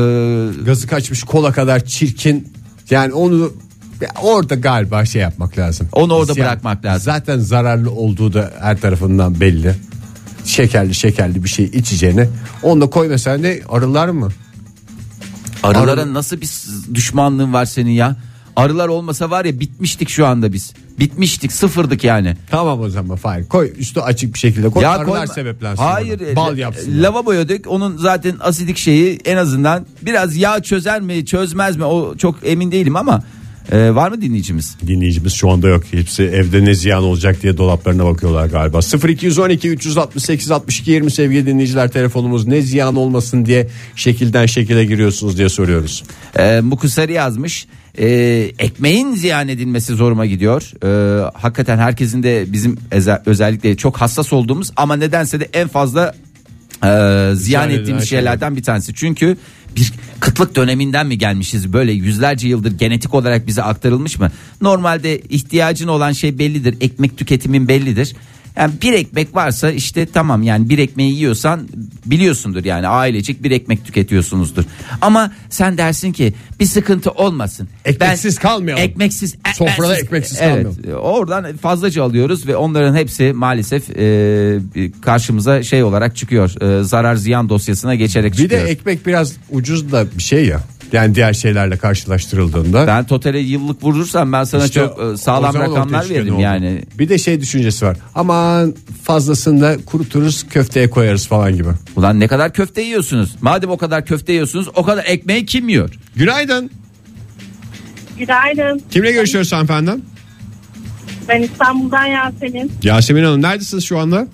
[0.64, 2.52] Gazı kaçmış kola kadar çirkin.
[2.90, 3.52] Yani onu
[4.22, 5.88] orada galiba şey yapmak lazım.
[5.92, 7.04] Onu orada Ziyan- bırakmak lazım.
[7.04, 9.74] Zaten zararlı olduğu da her tarafından belli.
[10.44, 12.28] Şekerli şekerli bir şey içeceğine.
[12.62, 14.28] Onu da koy mesela ne arılar mı?
[15.62, 16.50] arılara Arı- nasıl bir
[16.94, 18.16] düşmanlığın var senin ya?
[18.56, 20.72] Arılar olmasa var ya bitmiştik şu anda biz.
[20.98, 22.36] Bitmiştik sıfırdık yani.
[22.50, 25.82] Tamam o zaman Fahir koy üstü açık bir şekilde koy arılar koyma- sebeplensin.
[25.82, 26.20] Hayır.
[26.20, 26.28] ona.
[26.28, 27.02] e, Bal la- yapsın.
[27.02, 27.66] Lavaboya dök.
[27.66, 32.72] Onun zaten asidik şeyi en azından biraz yağ çözer mi çözmez mi o çok emin
[32.72, 33.22] değilim ama
[33.72, 34.76] e, var mı dinleyicimiz?
[34.86, 35.84] Dinleyicimiz şu anda yok.
[35.90, 38.80] Hepsi evde ne ziyan olacak diye dolaplarına bakıyorlar galiba.
[39.08, 45.48] 0212 368 62 20 sevgili dinleyiciler telefonumuz ne ziyan olmasın diye şekilden şekile giriyorsunuz diye
[45.48, 46.04] soruyoruz.
[46.38, 47.66] E, Mukusari yazmış.
[47.98, 48.06] E,
[48.58, 50.72] ekmeğin ziyan edilmesi zoruma gidiyor.
[50.84, 52.78] E, hakikaten herkesin de bizim
[53.26, 56.14] özellikle çok hassas olduğumuz ama nedense de en fazla
[56.84, 58.22] e, ziyan edilen ettiğimiz şeyler.
[58.22, 58.94] şeylerden bir tanesi.
[58.94, 59.36] Çünkü
[59.76, 64.30] bir kıtlık döneminden mi gelmişiz böyle yüzlerce yıldır genetik olarak bize aktarılmış mı?
[64.60, 66.76] Normalde ihtiyacın olan şey bellidir.
[66.80, 68.16] Ekmek tüketimin bellidir.
[68.56, 71.68] Yani bir ekmek varsa işte tamam yani bir ekmeği yiyorsan
[72.06, 74.64] biliyorsundur yani ailecek bir ekmek tüketiyorsunuzdur.
[75.00, 77.68] Ama sen dersin ki bir sıkıntı olmasın.
[77.84, 78.82] Ekmeksiz kalmayalım.
[78.84, 79.34] Ekmeksiz.
[79.54, 81.02] Sofrada ekmeksiz- ekmeksiz evet, kalmayalım.
[81.04, 86.80] Oradan fazlaca alıyoruz ve onların hepsi maalesef e, karşımıza şey olarak çıkıyor.
[86.80, 88.66] E, zarar ziyan dosyasına geçerek Bir çıkıyor.
[88.66, 90.60] de ekmek biraz ucuz da bir şey ya.
[90.92, 92.86] Yani diğer şeylerle karşılaştırıldığında.
[92.86, 96.32] ben totale yıllık vurursam ben sana İşte çok e, o sağlam zaman rakamlar çıkıyor veririm
[96.32, 96.42] ne oldu.
[96.42, 96.82] yani.
[96.98, 97.96] Bir de şey düşüncesi var.
[98.14, 98.74] Aman
[99.04, 101.68] fazlasını da kuruturuz köfteye koyarız falan gibi.
[101.96, 103.36] Ulan ne kadar köfte yiyorsunuz?
[103.40, 105.90] Madem o kadar köfte yiyorsunuz o kadar ekmeği kim yiyor?
[106.16, 106.70] Günaydın.
[108.18, 108.82] Günaydın.
[108.90, 109.90] Kimle görüşüyoruz hanımefendi?
[111.28, 112.72] Ben İstanbul'dan Yasemin.
[112.82, 114.26] Yasemin Hanım neredesiniz şu anda?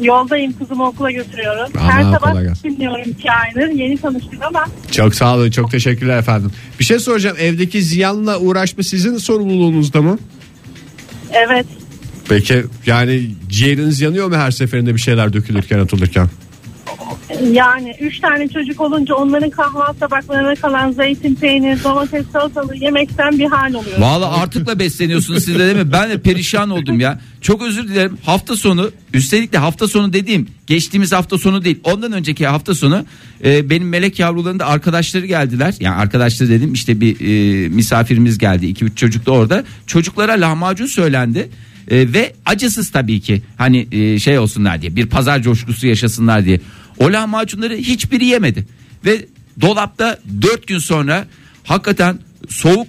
[0.00, 1.72] Yoldayım kızımı okula götürüyorum.
[1.80, 3.68] Aman, Her sabah dinliyorum iki aydır.
[3.68, 6.50] Yeni tanıştık ama Çok sağ olun çok teşekkürler efendim.
[6.80, 10.18] Bir şey soracağım evdeki ziyanla uğraşma sizin sorumluluğunuzda mı?
[11.32, 11.66] evet
[12.28, 16.28] Peki yani ciğeriniz yanıyor mu her seferinde bir şeyler dökülürken atılırken?
[17.52, 23.46] Yani üç tane çocuk olunca onların kahvaltı tabaklarına kalan zeytin, peynir, domates, salatalığı yemekten bir
[23.46, 23.98] hal oluyor.
[23.98, 25.92] Valla artıkla besleniyorsunuz siz de değil mi?
[25.92, 27.20] Ben de perişan oldum ya.
[27.40, 28.18] Çok özür dilerim.
[28.24, 31.80] Hafta sonu üstelik de hafta sonu dediğim geçtiğimiz hafta sonu değil.
[31.84, 33.04] Ondan önceki hafta sonu
[33.44, 35.74] e, benim melek yavruların da arkadaşları geldiler.
[35.80, 38.66] Yani arkadaşları dedim işte bir e, misafirimiz geldi.
[38.66, 39.64] 2-3 çocuk da orada.
[39.86, 41.48] Çocuklara lahmacun söylendi.
[41.90, 46.60] E, ve acısız tabii ki hani e, şey olsunlar diye bir pazar coşkusu yaşasınlar diye.
[47.00, 48.66] O lahmacunları hiçbiri yemedi.
[49.04, 49.26] Ve
[49.60, 51.26] dolapta 4 gün sonra
[51.64, 52.86] hakikaten soğuk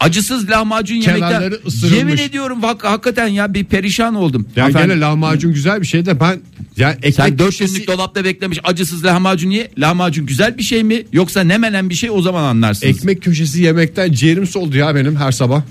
[0.00, 1.52] acısız lahmacun yemekten
[1.94, 4.46] yemin ediyorum hak, hakikaten ya bir perişan oldum.
[4.56, 6.40] Yani Hanımefendi, gene lahmacun güzel bir şey de ben
[6.76, 9.70] yani ekmek sen 4 köşesi- günlük dolapta beklemiş acısız lahmacun ye.
[9.78, 12.96] Lahmacun güzel bir şey mi yoksa ne menen bir şey o zaman anlarsınız.
[12.96, 15.62] ekmek köşesi yemekten ciğerim soldu ya benim her sabah.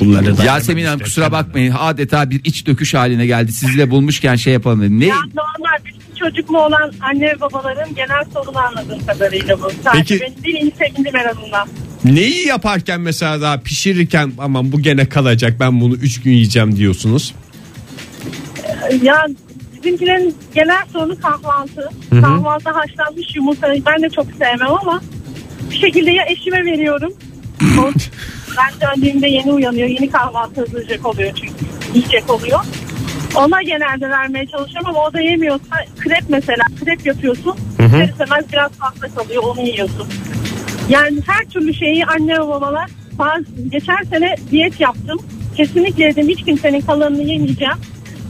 [0.00, 3.52] Bunları da Yasemin Hanım kusura bakmayın adeta bir iç döküş haline geldi.
[3.52, 5.00] Sizle bulmuşken şey yapalım dedim.
[5.00, 5.06] Ne?
[5.06, 5.93] Ya normal
[6.24, 9.70] çocuklu olan anne ve babaların genel sorunu anladığım kadarıyla bu.
[9.84, 11.68] Sadece Peki- benim değil sevindim en azından.
[12.04, 17.34] Neyi yaparken mesela daha pişirirken aman bu gene kalacak ben bunu 3 gün yiyeceğim diyorsunuz.
[19.02, 19.26] Ya
[19.76, 21.90] bizimkilerin genel sorunu kahvaltı.
[22.20, 25.00] Kahvaltı haşlanmış yumurta ben de çok sevmem ama
[25.70, 27.12] bir şekilde ya eşime veriyorum.
[28.56, 29.88] Ben döndüğümde yeni uyanıyor.
[29.88, 31.64] Yeni kahvaltı hazırlayacak oluyor çünkü.
[31.94, 32.60] Yiyecek oluyor.
[33.36, 37.56] Ona genelde vermeye çalışıyorum ama o da yemiyorsa krep mesela krep yapıyorsun.
[37.86, 40.08] İster istemez biraz fazla kalıyor onu yiyorsun.
[40.88, 45.18] Yani her türlü şeyi anne ve babalar bazı, geçen sene diyet yaptım.
[45.56, 47.76] Kesinlikle dedim hiç kimsenin kalanını yemeyeceğim.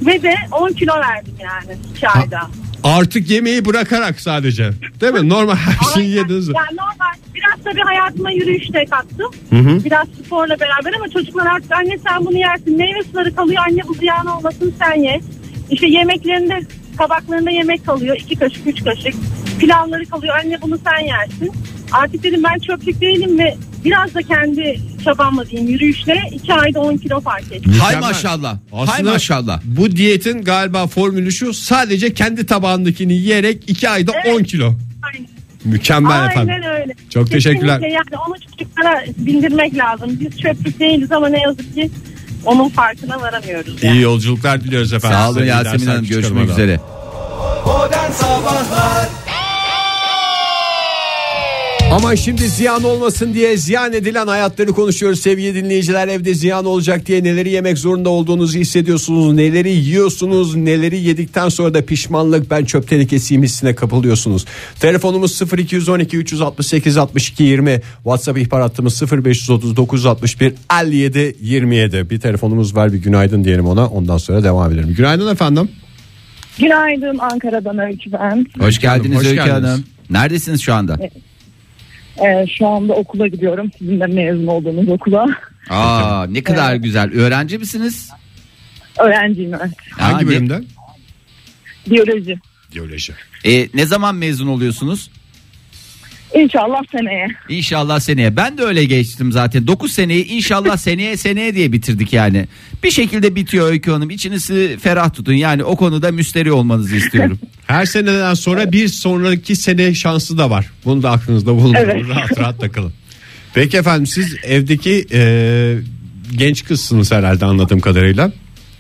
[0.07, 2.41] Ve de 10 kilo verdim yani 2 ayda.
[2.85, 4.71] Artık yemeği bırakarak sadece.
[5.01, 5.29] Değil mi?
[5.29, 6.17] Normal her şeyi Aynen.
[6.23, 6.47] yediniz.
[6.49, 7.15] Yani normal.
[7.35, 9.31] Biraz tabii hayatıma yürüyüş de kattım.
[9.85, 12.77] Biraz sporla beraber ama çocuklar artık anne sen bunu yersin.
[12.77, 15.21] Meyve suları kalıyor anne bu ziyan olmasın sen ye.
[15.71, 16.61] İşte yemeklerinde
[16.99, 18.17] tabaklarında yemek kalıyor.
[18.21, 19.15] iki kaşık üç kaşık.
[19.61, 21.53] Pilavları kalıyor anne bunu sen yersin.
[21.93, 26.97] Artık dedim ben çöplük değilim ve biraz da kendi çabamla diyeyim yürüyüşle 2 ayda 10
[26.97, 27.73] kilo fark ettim.
[27.73, 28.57] Hay maşallah.
[28.87, 29.61] Hay maşallah.
[29.65, 34.41] Bu diyetin galiba formülü şu sadece kendi tabağındakini yiyerek 2 ayda Evet.
[34.41, 34.75] 10 kilo.
[35.03, 35.29] Aynen.
[35.65, 36.55] Mükemmel Aynen efendim.
[36.81, 36.93] öyle.
[37.11, 37.81] Çok teşekkürler.
[37.81, 40.19] Kesinlikle yani onu çocuklara bildirmek lazım.
[40.21, 41.91] Biz çöplük değiliz ama ne yazık ki
[42.45, 43.83] onun farkına varamıyoruz.
[43.83, 43.97] Yani.
[43.97, 45.19] İyi yolculuklar diliyoruz efendim.
[45.19, 46.81] Sağ olun Yasemin Hanım görüşmek üzere.
[47.67, 49.09] Modern Sabahlar
[51.95, 56.09] Ama şimdi ziyan olmasın diye ziyan edilen hayatları konuşuyoruz sevgili dinleyiciler.
[56.09, 59.33] Evde ziyan olacak diye neleri yemek zorunda olduğunuzu hissediyorsunuz.
[59.33, 64.45] Neleri yiyorsunuz, neleri yedikten sonra da pişmanlık ben çöp tenekesiyim hissine kapılıyorsunuz.
[64.81, 67.81] Telefonumuz 0212 368 62 20.
[67.97, 70.53] WhatsApp ihbar hattımız 0539 61
[70.83, 72.11] 57 27.
[72.11, 74.95] Bir telefonumuz var bir günaydın diyelim ona ondan sonra devam edelim.
[74.97, 75.69] Günaydın efendim.
[76.59, 78.47] Günaydın Ankara'dan Öykü ben.
[78.59, 79.71] Hoş geldiniz Hoş Öykü geldiniz.
[79.71, 79.85] Hanım.
[80.11, 80.99] Neredesiniz şu anda?
[82.19, 83.71] Ee, şu anda okula gidiyorum.
[83.79, 85.27] Sizin de mezun olduğunuz okula.
[85.71, 87.13] Aa ne kadar güzel.
[87.13, 88.11] Öğrenci misiniz?
[88.99, 89.71] Öğrenciyim evet.
[89.91, 90.61] Hangi ne- bölümde?
[91.91, 92.39] Biyoloji.
[92.75, 93.13] Biyoloji.
[93.45, 95.11] E, ne zaman mezun oluyorsunuz?
[96.35, 97.27] İnşallah seneye.
[97.49, 98.37] İnşallah seneye.
[98.37, 99.67] Ben de öyle geçtim zaten.
[99.67, 102.47] 9 seneyi inşallah seneye seneye diye bitirdik yani.
[102.83, 104.11] Bir şekilde bitiyor Öykü Hanım.
[104.11, 105.33] İçinizi ferah tutun.
[105.33, 107.39] Yani o konuda müsteri olmanızı istiyorum.
[107.67, 110.71] Her seneden sonra bir sonraki sene şansı da var.
[110.85, 111.85] Bunu da aklınızda bulundurun.
[111.91, 112.05] Evet.
[112.09, 112.93] Rahat rahat takılın.
[113.55, 115.77] Peki efendim siz evdeki e,
[116.37, 118.33] genç kızsınız herhalde anladığım kadarıyla.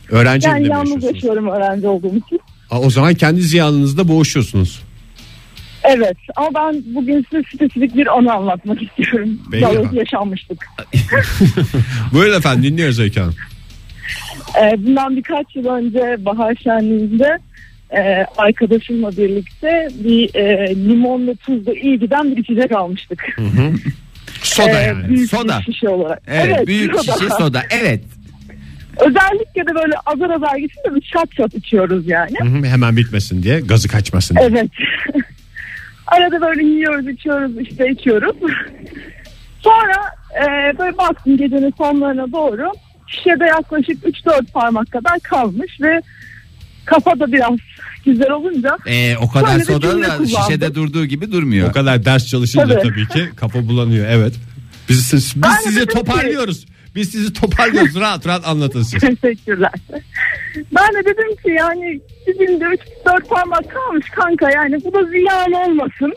[0.08, 2.40] Öğrenci mi yalnız yaşıyorum öğrenci olduğum için.
[2.70, 4.82] Aa, O zaman kendi ziyanınızda boğuşuyorsunuz.
[5.84, 9.40] Evet ama ben bugün size spesifik bir anı anlatmak istiyorum.
[9.52, 9.90] Belli Daha efendim.
[9.98, 10.66] yaşanmıştık.
[12.12, 13.34] Buyurun efendim dinliyoruz Öykü Hanım.
[14.62, 17.38] Ee, bundan birkaç yıl önce bahar şenliğinde
[17.90, 23.36] e, arkadaşımla birlikte bir e, limonlu tuzlu iyi giden bir içecek almıştık.
[24.42, 25.08] Soda Ee, yani.
[25.08, 25.60] büyük Soda.
[25.66, 26.22] bir şişe olarak.
[26.28, 27.62] Evet, büyük şişe soda.
[27.70, 28.00] Evet.
[29.00, 32.36] Özellikle de böyle azar azar gitsin de bir şat şat içiyoruz yani.
[32.40, 34.46] Hı hı, Hemen bitmesin diye gazı kaçmasın diye.
[34.46, 34.70] Evet.
[36.06, 38.36] Arada böyle yiyoruz içiyoruz işte içiyoruz.
[39.60, 40.00] Sonra
[40.42, 42.72] e, böyle baktım gecenin sonlarına doğru
[43.06, 46.02] şişede yaklaşık 3-4 parmak kadar kalmış ve
[46.84, 47.50] kafa da biraz
[48.04, 50.26] güzel olunca E, o kadar soda da kullandım.
[50.26, 51.70] şişede durduğu gibi durmuyor.
[51.70, 52.88] O kadar ders çalışınca Tabii.
[52.88, 54.06] tabii ki kafa bulanıyor.
[54.10, 54.34] Evet.
[54.88, 56.66] Biz, biz Ben sizi dedim ki- toparlıyoruz.
[56.94, 57.94] Biz sizi toparlıyoruz.
[58.00, 59.00] rahat rahat anlatın siz.
[59.00, 59.72] teşekkürler.
[60.56, 66.14] Ben de dedim ki yani dibinde 3-4 parmak kalmış kanka yani bu da ziyan olmasın.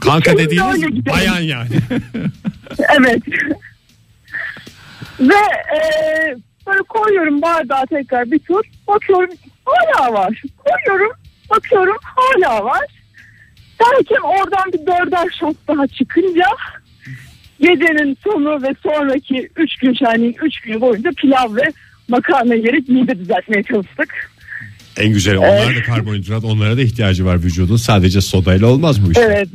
[0.00, 1.68] Kanka Öyle dediğiniz bayan yani.
[2.98, 3.22] Evet.
[5.20, 5.44] Ve
[5.76, 5.80] e,
[6.66, 8.64] böyle koyuyorum bardağa tekrar bir tur.
[8.88, 9.30] Bakıyorum
[9.64, 10.42] hala var.
[10.56, 11.12] Koyuyorum
[11.50, 12.86] bakıyorum hala var.
[13.80, 16.46] Derken oradan bir dörder şat daha çıkınca
[17.60, 21.72] gecenin sonu ve sonraki üç gün şenliğin üç günü boyunca pilav ve
[22.08, 24.30] makarna yiyerek mide düzeltmeye çalıştık.
[24.96, 27.76] En güzel onlar da karbonhidrat onlara da ihtiyacı var vücudun.
[27.76, 29.18] Sadece sodayla olmaz bu iş.
[29.18, 29.48] Evet.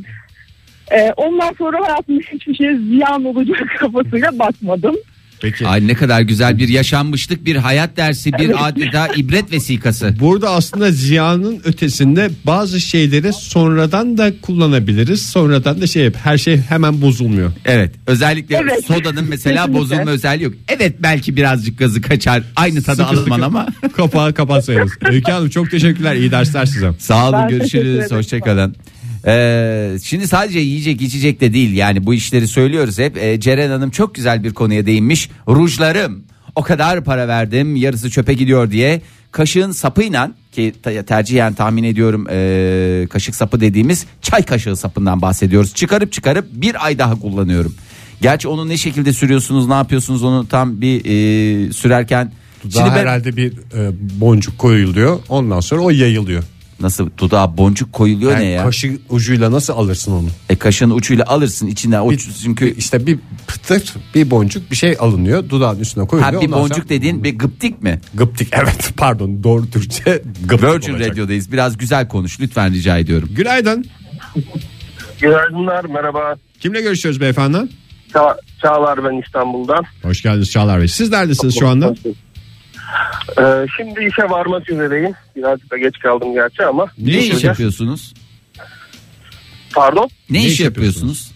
[0.90, 4.96] E, ondan sonra hayatımda hiçbir şeye ziyan olacak kafasıyla bakmadım.
[5.40, 5.66] Peki.
[5.66, 10.14] Ay ne kadar güzel bir yaşanmışlık, bir hayat dersi, bir adeta ibret vesikası.
[10.20, 15.22] Burada aslında ziyanın ötesinde bazı şeyleri sonradan da kullanabiliriz.
[15.30, 16.10] Sonradan da şey.
[16.12, 17.52] Her şey hemen bozulmuyor.
[17.64, 18.84] Evet özellikle Evet.
[18.86, 19.80] sodanın mesela Kesinlikle.
[19.80, 20.54] bozulma özelliği yok.
[20.68, 23.66] Evet belki birazcık gazı kaçar aynı tadı Sıkı alınman sıkı ama.
[23.96, 24.90] Kapağı kapatsayız.
[25.04, 26.14] Öykü Hanım çok teşekkürler.
[26.14, 26.90] İyi dersler size.
[26.98, 28.76] Sağ olun Ben görüşürüz hoşçakalın.
[29.26, 33.16] Ee, şimdi sadece yiyecek içecek de değil yani bu işleri söylüyoruz hep.
[33.16, 35.30] Ee, Ceren Hanım çok güzel bir konuya değinmiş.
[35.48, 36.24] Rujlarım
[36.56, 39.00] o kadar para verdim yarısı çöpe gidiyor diye
[39.32, 40.74] kaşığın sapıyla ki
[41.06, 45.74] tercihen tahmin ediyorum ee, kaşık sapı dediğimiz çay kaşığı sapından bahsediyoruz.
[45.74, 47.74] Çıkarıp çıkarıp bir ay daha kullanıyorum.
[48.20, 52.32] Gerçi onu ne şekilde sürüyorsunuz ne yapıyorsunuz onu tam bir ee, sürerken.
[52.64, 55.18] Daha Şimdi ben- herhalde bir e, boncuk koyuluyor.
[55.28, 56.44] Ondan sonra o yayılıyor.
[56.80, 58.64] Nasıl dudağa boncuk koyuluyor Yani ne ya?
[58.64, 60.28] kaşık ucuyla nasıl alırsın onu?
[60.48, 62.12] E kaşığın ucuyla alırsın içinden o
[62.42, 65.48] çünkü İşte bir pıtır bir boncuk bir şey alınıyor.
[65.48, 66.32] Dudağın üstüne koyuluyor.
[66.34, 68.00] ha bir Ondan boncuk sonra- dediğin bir gıptik mi?
[68.14, 71.10] Gıptik evet pardon doğru Türkçe gıptik Virgin olacak.
[71.10, 71.52] Radio'dayız.
[71.52, 73.28] Biraz güzel konuş lütfen rica ediyorum.
[73.36, 73.84] Günaydın.
[75.20, 76.34] Günaydınlar merhaba.
[76.60, 77.56] Kimle görüşüyoruz beyefendi?
[78.14, 79.84] Ça- Çağlar ben İstanbul'dan.
[80.02, 80.88] Hoş geldiniz Çağlar Bey.
[80.88, 81.94] Siz neredesiniz şu anda?
[83.38, 85.12] Ee, şimdi işe varmak üzereyim.
[85.36, 86.86] Birazcık da geç kaldım gerçi ama.
[86.98, 87.44] Ne, iş olacak?
[87.44, 88.14] yapıyorsunuz?
[89.74, 90.10] Pardon.
[90.30, 91.30] Ne, Ne iş, yapıyorsunuz?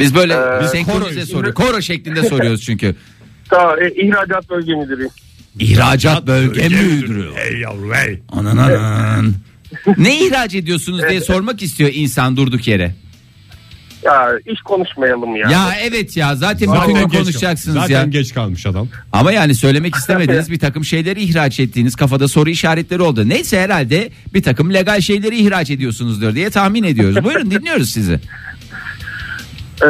[0.00, 1.54] Biz böyle Ee, biz senkronize koro- soruyor.
[1.54, 2.96] Koro şeklinde soruyoruz çünkü.
[3.50, 5.10] Ta, e, ihracat bölge müdürüyüm.
[5.58, 7.30] İhracat bölge müdürü.
[7.34, 8.20] Hey yavrum hey.
[8.32, 9.34] Anan anan.
[9.96, 12.94] ne ihraç ediyorsunuz diye sormak istiyor insan durduk yere.
[14.04, 15.50] Ya iş konuşmayalım ya.
[15.50, 18.04] Ya evet ya zaten Zaten bütün gün geç- konuşacaksınız zaten ya.
[18.04, 18.88] geç kalmış adam.
[19.12, 23.28] Ama yani söylemek istemediğiniz bir takım şeyleri ihraç ettiğiniz kafada soru işaretleri oldu.
[23.28, 27.24] Neyse herhalde bir takım legal şeyleri ihraç ediyorsunuzdur diye tahmin ediyoruz.
[27.24, 28.20] Buyurun dinliyoruz sizi.
[29.82, 29.86] Ee,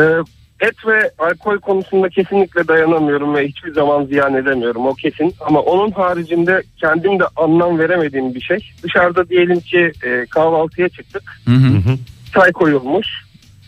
[0.61, 5.35] et ve alkol konusunda kesinlikle dayanamıyorum ve hiçbir zaman ziyan edemiyorum o kesin.
[5.40, 8.70] Ama onun haricinde kendim de anlam veremediğim bir şey.
[8.83, 11.22] Dışarıda diyelim ki e, kahvaltıya çıktık.
[11.44, 11.98] Hı hı.
[12.35, 13.07] Çay koyulmuş.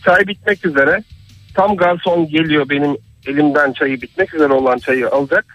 [0.07, 1.03] Çay bitmek üzere.
[1.55, 5.47] Tam garson geliyor benim elimden çayı bitmek üzere olan çayı alacak.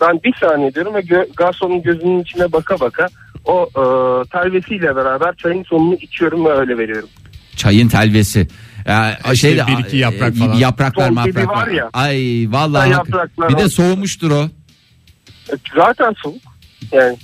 [0.00, 3.06] Ben bir saniye diyorum ve gö- garsonun gözünün içine baka baka
[3.44, 3.82] o e,
[4.28, 7.08] telvesiyle beraber çayın sonunu içiyorum ve öyle veriyorum.
[7.56, 8.48] Çayın telvesi.
[8.86, 10.54] Ya, İşte şeyde, bir iki yaprak falan.
[10.54, 11.44] Yapraklar mapraklar.
[11.44, 11.90] var ya.
[11.92, 12.90] Ay vallahi.
[12.90, 14.42] Yapraklar Bir de soğumuştur o.
[15.52, 16.42] E, Zaten soğuk.
[16.92, 17.16] Yani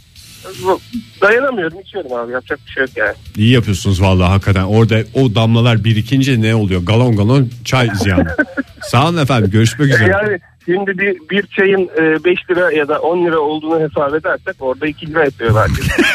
[1.20, 3.14] dayanamıyorum içiyorum abi yapacak bir şey yok yani.
[3.36, 4.62] İyi yapıyorsunuz vallahi hakikaten.
[4.62, 6.82] Orada o damlalar birikince ne oluyor?
[6.82, 8.36] Galon galon çay ziyanı.
[8.82, 9.50] Sağ olun efendim.
[9.50, 10.10] Görüşmek üzere.
[10.10, 11.88] Yani şimdi bir, bir çayın
[12.24, 16.06] 5 lira ya da 10 lira olduğunu hesap edersek orada 2 lira yapıyor rakamlar.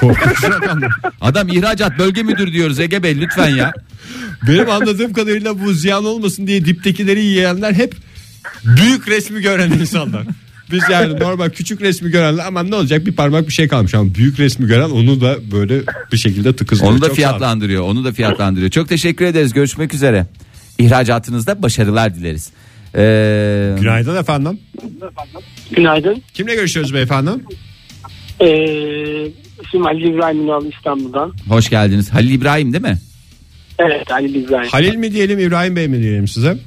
[1.20, 3.72] Adam ihracat bölge müdürü diyoruz Ege Bey lütfen ya.
[4.48, 7.94] Benim anladığım kadarıyla bu ziyan olmasın diye diptekileri yiyenler hep
[8.64, 10.22] büyük resmi gören insanlar.
[10.72, 14.14] Biz yani normal küçük resmi görenler ama ne olacak bir parmak bir şey kalmış ama
[14.14, 15.80] büyük resmi gören onu da böyle
[16.12, 16.92] bir şekilde tıkızlıyor.
[16.92, 17.82] Onu da Çok fiyatlandırıyor.
[17.82, 18.70] Onu da fiyatlandırıyor.
[18.70, 19.52] Çok teşekkür ederiz.
[19.52, 20.26] Görüşmek üzere.
[20.78, 22.50] İhracatınızda başarılar dileriz.
[22.94, 24.58] Ee, Günaydın efendim.
[25.76, 26.22] Günaydın.
[26.34, 27.30] Kimle görüşüyoruz beyefendi?
[28.40, 28.46] Ee,
[29.66, 31.32] isim Ali İbrahim Ünal İstanbul'dan.
[31.48, 32.10] hoş geldiniz.
[32.10, 32.98] Halil İbrahim değil mi?
[33.78, 34.68] Evet Ali İbrahim.
[34.68, 36.58] Halil mi diyelim İbrahim Bey mi diyelim size?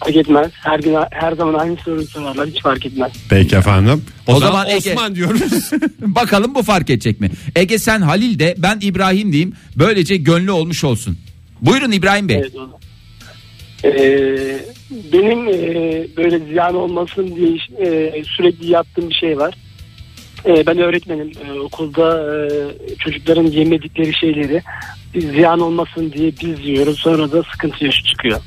[0.00, 0.50] Fark etmez.
[0.52, 2.48] Her gün her zaman aynı soruyu sorarlar.
[2.48, 3.12] Hiç fark etmez.
[3.30, 4.04] Peki efendim.
[4.26, 5.70] O, O zaman, zaman Ege- Osman diyoruz.
[6.00, 7.30] Bakalım bu fark edecek mi?
[7.56, 9.52] Ege sen Halil de ben İbrahim diyeyim.
[9.76, 11.18] Böylece gönlü olmuş olsun.
[11.60, 12.36] Buyurun İbrahim Bey.
[12.36, 12.78] Evet, o.
[13.84, 14.58] Ee,
[15.12, 17.56] benim e, böyle ziyan olmasın diye
[17.88, 19.54] e, sürekli yaptığım bir şey var.
[20.46, 21.32] E, ben öğretmenim.
[21.48, 22.48] E, okulda e,
[22.98, 24.62] çocukların yemedikleri şeyleri
[25.32, 26.98] ziyan olmasın diye biz yiyoruz.
[26.98, 28.40] Sonra da sıkıntı yaşı çıkıyor.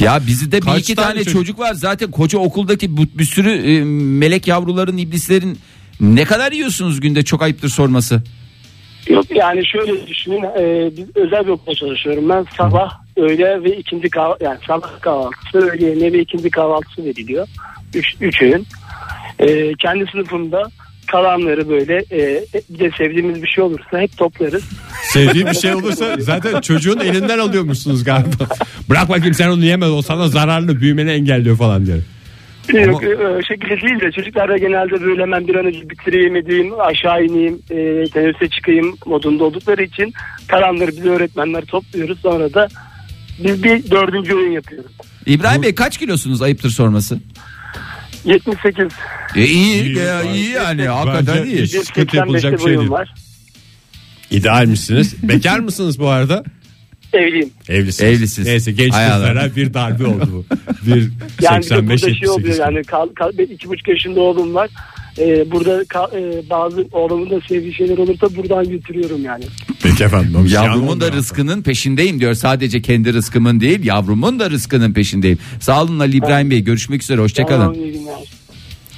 [0.00, 1.32] Ya bizde bir Kaç iki tane tane çocuk?
[1.32, 1.74] çocuk var.
[1.74, 3.84] Zaten koca okuldaki bu, bir sürü e,
[4.18, 5.58] melek yavruların iblislerin
[6.00, 8.22] ne kadar yiyorsunuz günde çok ayıptır sorması.
[9.08, 14.10] Yok yani şöyle düşünün e, biz özel bir okulda çalışıyorum ben sabah öğle ve ikindi
[14.10, 17.48] kahvaltı yani sabah kahvaltısı öğle yemeği ve ikindi kahvaltısı veriliyor
[17.94, 18.66] üç, üç öğün
[19.38, 20.70] E, kendi sınıfımda
[21.10, 24.64] kalanları böyle e, bir de sevdiğimiz bir şey olursa hep toplarız
[25.12, 28.48] Sevdiği bir şey olursa zaten çocuğun elinden alıyormuşsunuz galiba.
[28.90, 31.98] Bırak bakayım sen onu yeme o sana zararlı büyümeni engelliyor falan diyor.
[32.72, 36.36] Yok e, o şekilde değil de çocuklar da genelde böyle hemen bir an önce bitireyim
[36.36, 40.12] edeyim aşağı ineyim e, teneffüse çıkayım modunda oldukları için
[40.48, 42.68] kalanları biz öğretmenler topluyoruz sonra da
[43.44, 44.92] biz bir dördüncü oyun yapıyoruz.
[45.26, 47.18] İbrahim Bey kaç kilosunuz ayıptır sorması?
[48.24, 48.88] 78
[49.36, 51.62] E, iyi, İyi, ya, gayet- iyi yani Bence hakikaten iyi.
[51.62, 52.90] hiç sıkıntı yapılacak bir şey değil.
[52.90, 53.14] var.
[54.30, 55.14] İdeal misiniz?
[55.22, 56.44] Bekar mısınız bu arada?
[57.12, 57.50] Evliyim.
[57.68, 58.00] Evlisiniz.
[58.18, 58.48] Evlisiniz.
[58.48, 59.14] Neyse genç Hay Allah.
[59.14, 60.44] kızlara bir darbe oldu bu.
[60.86, 61.10] Bir
[61.42, 62.58] Yani bir de 85 şey oluyor 78.
[62.58, 64.70] yani kal, kal, iki buçuk yaşında oğlum var.
[65.18, 69.44] Ee, burada kal- e, bazı oğlumun da sevdiği şeyler olursa buradan götürüyorum yani.
[69.82, 70.46] Peki efendim.
[70.46, 72.34] Yavrumun da rızkının peşindeyim diyor.
[72.34, 75.38] Sadece kendi rızkımın değil yavrumun da rızkının peşindeyim.
[75.60, 77.60] Sağ olun Ali İbrahim Bey görüşmek üzere hoşçakalın.
[77.60, 78.14] Tamam, iyi günler.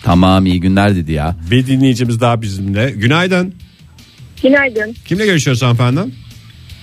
[0.02, 1.36] Tamam iyi günler dedi ya.
[1.50, 2.90] Bir dinleyicimiz daha bizimle.
[2.90, 3.54] Günaydın.
[4.42, 4.96] Günaydın.
[5.04, 6.00] Kimle görüşüyoruz hanımefendi?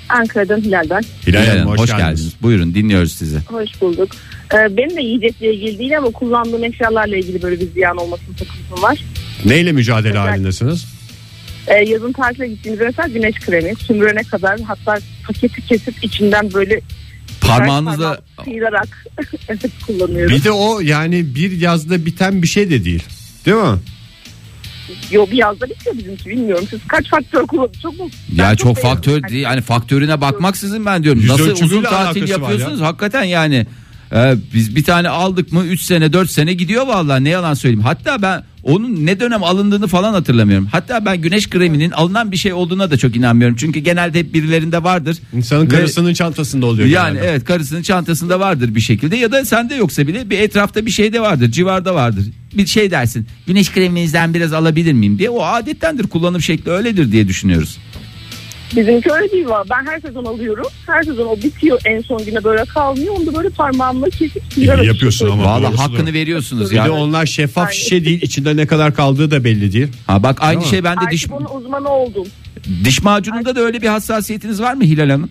[0.10, 0.62] Ankara'dan.
[0.62, 0.86] Hilal
[1.28, 2.34] Hilal Hanım Hanım, hoş, geldiniz.
[2.42, 3.38] Buyurun dinliyoruz sizi.
[3.46, 4.10] Hoş bulduk.
[4.54, 8.84] Ee, benim de yiyecekle ilgili değil ama kullandığım eşyalarla ilgili böyle bir ziyan olmasının takıntım
[8.84, 9.00] var.
[9.46, 10.86] Neyle mücadele Özel- halindesiniz?
[11.68, 16.82] Ee, yazın tatile gittiğimizde mesela güneş kremi, sümürene kadar hatta paketi kesip içinden böyle
[17.42, 19.06] Parmağınızla parmağımı sıyırarak
[19.48, 20.36] evet, kullanıyorum.
[20.36, 23.04] Bir de o yani bir yazda biten bir şey de değil.
[23.46, 23.80] Değil mi?
[25.12, 26.68] Yo bir yazda bitiyor bizimki bilmiyorum.
[26.70, 27.82] Siz kaç faktör kullanıyorsunuz?
[27.82, 28.10] Çok mu?
[28.36, 28.92] ya çok beğendim.
[28.92, 31.22] faktör değil yani faktörüne bakmaksızın ben diyorum.
[31.22, 33.68] Yüz Nasıl ölçümüyle uzun tatil alakası var yapıyorsunuz hakikaten yani.
[34.14, 37.84] Ee, biz bir tane aldık mı 3 sene 4 sene gidiyor vallahi ne yalan söyleyeyim.
[37.84, 40.68] Hatta ben onun ne dönem alındığını falan hatırlamıyorum.
[40.72, 43.56] Hatta ben güneş kreminin alınan bir şey olduğuna da çok inanmıyorum.
[43.60, 45.18] Çünkü genelde hep birilerinde vardır.
[45.34, 46.88] İnsanın Ve- karısının çantasında oluyor.
[46.88, 47.30] Yani genelde.
[47.32, 51.14] evet karısının çantasında vardır bir şekilde ya da sende yoksa bile bir etrafta bir şey
[51.14, 52.26] de vardır civarda vardır.
[52.54, 57.28] Bir şey dersin güneş kreminizden biraz alabilir miyim diye o adettendir kullanım şekli öyledir diye
[57.28, 57.78] düşünüyoruz.
[58.76, 59.68] Bizimki öyle değil var.
[59.70, 60.66] Ben her sezon alıyorum.
[60.86, 63.16] Her sezon o bitiyor en son güne böyle kalmıyor.
[63.18, 64.44] Onu da böyle parmağımla kesip.
[64.58, 65.44] İyi yapıyorsun ama.
[65.46, 66.14] Valla doğrusu hakkını da.
[66.14, 66.86] veriyorsunuz Bir ya.
[66.86, 67.72] de onlar şeffaf Aynen.
[67.80, 69.88] şişe değil içinde ne kadar kaldığı da belli değil.
[70.08, 70.70] Ha bak aynı Değil mi?
[70.72, 72.28] şey bende diş Artık onun uzmanı oldum.
[72.84, 75.30] diş macununda da öyle bir hassasiyetiniz var mı Hilal Hanım?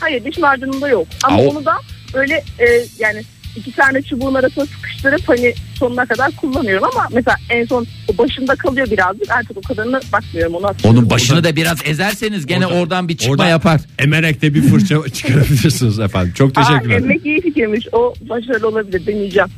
[0.00, 1.06] Hayır diş macununda yok.
[1.24, 1.74] Ama Aa, o- onu da
[2.14, 2.66] böyle e,
[2.98, 3.22] yani
[3.56, 8.54] iki tane çubuğun arasına sıkıştırıp hani sonuna kadar kullanıyorum ama mesela en son o başında
[8.56, 10.74] kalıyor birazcık artık o kadarını bakmıyorum ona.
[10.84, 13.80] Onun başını da biraz ezerseniz gene Oradan- oradan bir çıkma Oradan yapar.
[13.98, 16.32] Emerek de bir fırça çıkarabilirsiniz efendim.
[16.36, 16.96] Çok Aa, teşekkürler.
[16.96, 19.48] emmek iyi fikirmiş o başarılı olabilir deneyeceğim.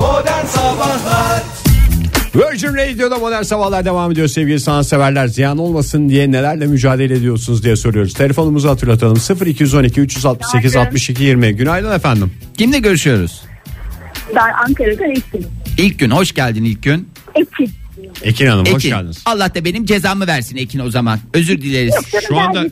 [0.00, 1.42] Modern Sabahlar
[2.36, 5.26] Virgin Radio'da modern sabahlar devam ediyor sevgili sanatseverler.
[5.26, 8.14] Ziyan olmasın diye nelerle mücadele ediyorsunuz diye soruyoruz.
[8.14, 9.16] Telefonumuzu hatırlatalım
[9.46, 10.88] 0212 368 Günaydın.
[10.88, 11.56] 62 20.
[11.56, 12.32] Günaydın efendim.
[12.58, 13.42] Kimle görüşüyoruz?
[14.34, 15.46] Ben Ankara'dan Ekin.
[15.78, 17.08] İlk gün hoş geldin ilk gün.
[17.34, 17.70] Ekin.
[18.22, 18.88] Ekin Hanım hoş Ekin.
[18.88, 19.22] geldiniz.
[19.24, 21.18] Allah da benim cezamı versin Ekin o zaman.
[21.34, 21.94] Özür dileriz.
[22.28, 22.64] Şu anda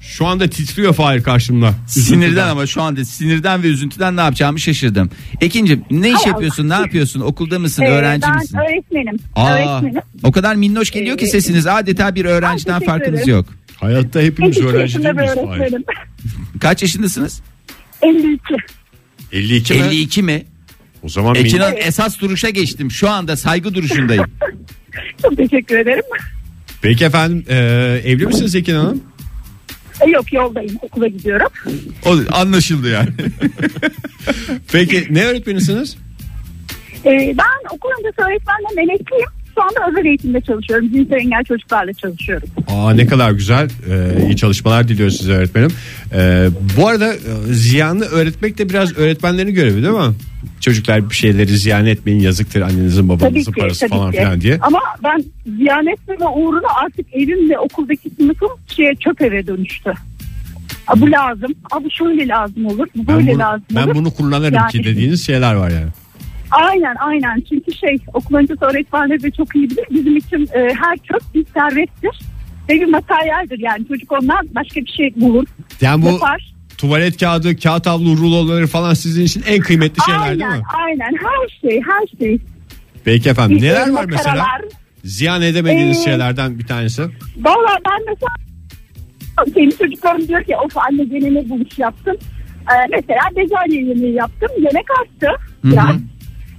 [0.00, 1.74] şu anda titriyor Fahir karşımda.
[1.88, 5.10] Sinirden ama şu anda sinirden ve üzüntüden ne yapacağımı şaşırdım.
[5.40, 6.68] Ekin'cim ne iş Hay yapıyorsun?
[6.68, 7.20] Ne yapıyorsun?
[7.20, 7.82] Okulda mısın?
[7.82, 8.58] Ee, öğrenci ben misin?
[8.58, 9.16] öğretmenim.
[9.36, 10.02] Aa, Öğretmenim.
[10.22, 13.46] o kadar minnoş geliyor ki Ee, sesiniz adeta bir öğrenciden farkınız yok.
[13.76, 15.60] Hayatta hepimiz 52 öğrenci değil miyiz Fahir?
[15.60, 15.84] öğretmenim.
[16.60, 17.40] Kaç yaşındasınız?
[18.02, 18.40] 52.
[19.32, 19.80] 52 mi?
[19.80, 20.44] 52 mi?
[21.02, 22.90] O zaman Ekin Hanım esas duruşa geçtim.
[22.90, 24.24] Şu anda saygı duruşundayım.
[25.22, 26.02] Çok teşekkür ederim.
[26.82, 27.56] Peki efendim e,
[28.04, 29.02] evli misiniz Ekin Hanım?
[30.00, 31.48] E, Yok yoldayım okula gidiyorum.
[32.06, 33.08] O anlaşıldı yani.
[34.72, 35.96] Peki ne öğretmenisiniz?
[37.04, 39.28] E, ben okul öncesi öğretmenle emekliyim.
[39.58, 40.92] Şu anda özel eğitimde çalışıyorum.
[40.92, 42.48] Cinsel engel çocuklarla çalışıyorum.
[42.68, 43.68] Aa ne kadar güzel.
[43.90, 45.70] Ee, iyi çalışmalar diliyoruz size öğretmenim.
[46.14, 50.14] Ee, bu arada e, ziyanı öğretmek de biraz öğretmenlerin görevi değil mi?
[50.60, 54.18] Çocuklar bir şeyleri ziyan etmeyin yazıktır annenizin babanızın ki, parası tabii falan ki.
[54.18, 54.58] filan diye.
[54.62, 55.24] Ama ben
[55.56, 59.92] ziyanet ve uğruna artık evim ve okuldaki sınıfım şeye çöp eve dönüştü.
[60.86, 61.54] Aa, bu lazım.
[61.72, 62.86] Aa, bu şöyle lazım olur.
[62.96, 63.94] Bu Ben böyle bunu, lazım ben olur.
[63.94, 65.88] bunu kullanırım Yani- ki dediğiniz şeyler var yani.
[66.50, 67.42] Aynen aynen.
[67.48, 69.84] Çünkü şey okul öncesi öğretmenleri de çok iyi bilir.
[69.90, 72.18] Bizim için e, her çöp bir servettir.
[72.68, 73.88] Ve bir materyaldir yani.
[73.88, 75.44] Çocuk ondan başka bir şey bulur.
[75.80, 76.52] Yani bu Yapar.
[76.78, 80.66] tuvalet kağıdı, kağıt havlu, ruloları falan sizin için en kıymetli şeyler aynen değil mi?
[80.86, 81.12] aynen.
[81.24, 82.38] Her şey her şey.
[83.04, 84.34] Peki efendim Bir neler sürü var mesela?
[84.36, 84.62] makaralar.
[85.04, 87.02] Ziyan edemediğiniz Ee, şeylerden bir tanesi.
[87.36, 88.30] Valla ben mesela
[89.54, 92.18] senin çocuklarım diyor ki of anne gene ne bu iş yaptın.
[92.72, 94.48] Ee, mesela bezelye yemeği yaptım.
[94.56, 95.36] Yemek arttı.
[95.64, 95.96] Biraz.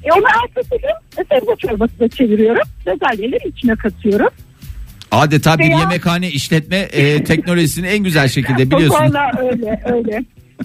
[0.04, 2.62] E onu ertesi gün sebze çorbası da çeviriyorum.
[2.86, 4.30] Bezelyeleri içine katıyorum.
[5.12, 9.00] Adeta bir Veya- yemekhane işletme e, teknolojisini en güzel şekilde biliyorsun.
[9.00, 10.24] Valla öyle öyle.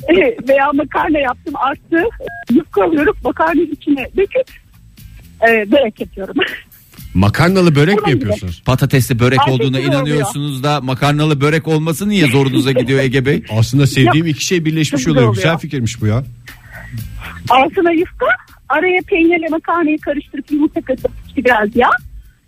[0.09, 2.05] E, Veya makarna yaptım arttı.
[2.55, 4.51] Yufka alıyorum makarnayı içine döküp
[5.49, 6.35] e, börek yapıyorum.
[7.15, 8.19] Makarnalı börek mi Bunun gibi.
[8.25, 8.63] yapıyorsunuz?
[8.65, 9.93] Patatesli börek Ay, olduğuna oluyor.
[9.93, 13.43] inanıyorsunuz da makarnalı börek olması niye zorunuza gidiyor Ege Bey?
[13.59, 15.35] Aslında sevdiğim iki şey birleşmiş güzel oluyor.
[15.35, 15.61] Güzel oluyor.
[15.61, 16.25] fikirmiş bu ya.
[17.51, 18.27] Altına yufka
[18.69, 21.91] araya peynirle makarnayı karıştırıp yumurta katıp işte biraz yağ.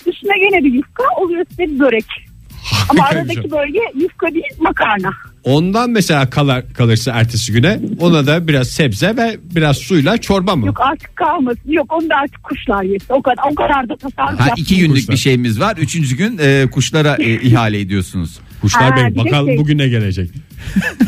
[0.07, 2.05] Üstüne gene bir yufka oluyor size bir börek.
[2.91, 5.11] Ama aradaki bölge yufka değil makarna.
[5.45, 10.67] Ondan mesela kalar, kalırsa ertesi güne ona da biraz sebze ve biraz suyla çorba mı?
[10.67, 11.73] Yok artık kalmasın.
[11.73, 13.07] Yok onu da artık kuşlar yesin.
[13.09, 15.13] O kadar, o kadar da tasarruf Ha, iki günlük Kuşlar.
[15.13, 15.77] bir şeyimiz var.
[15.77, 18.39] Üçüncü gün e, kuşlara e, ihale ediyorsunuz.
[18.61, 20.31] Kuşlar Ha, Bey bakalım şey- bugün ne gelecek.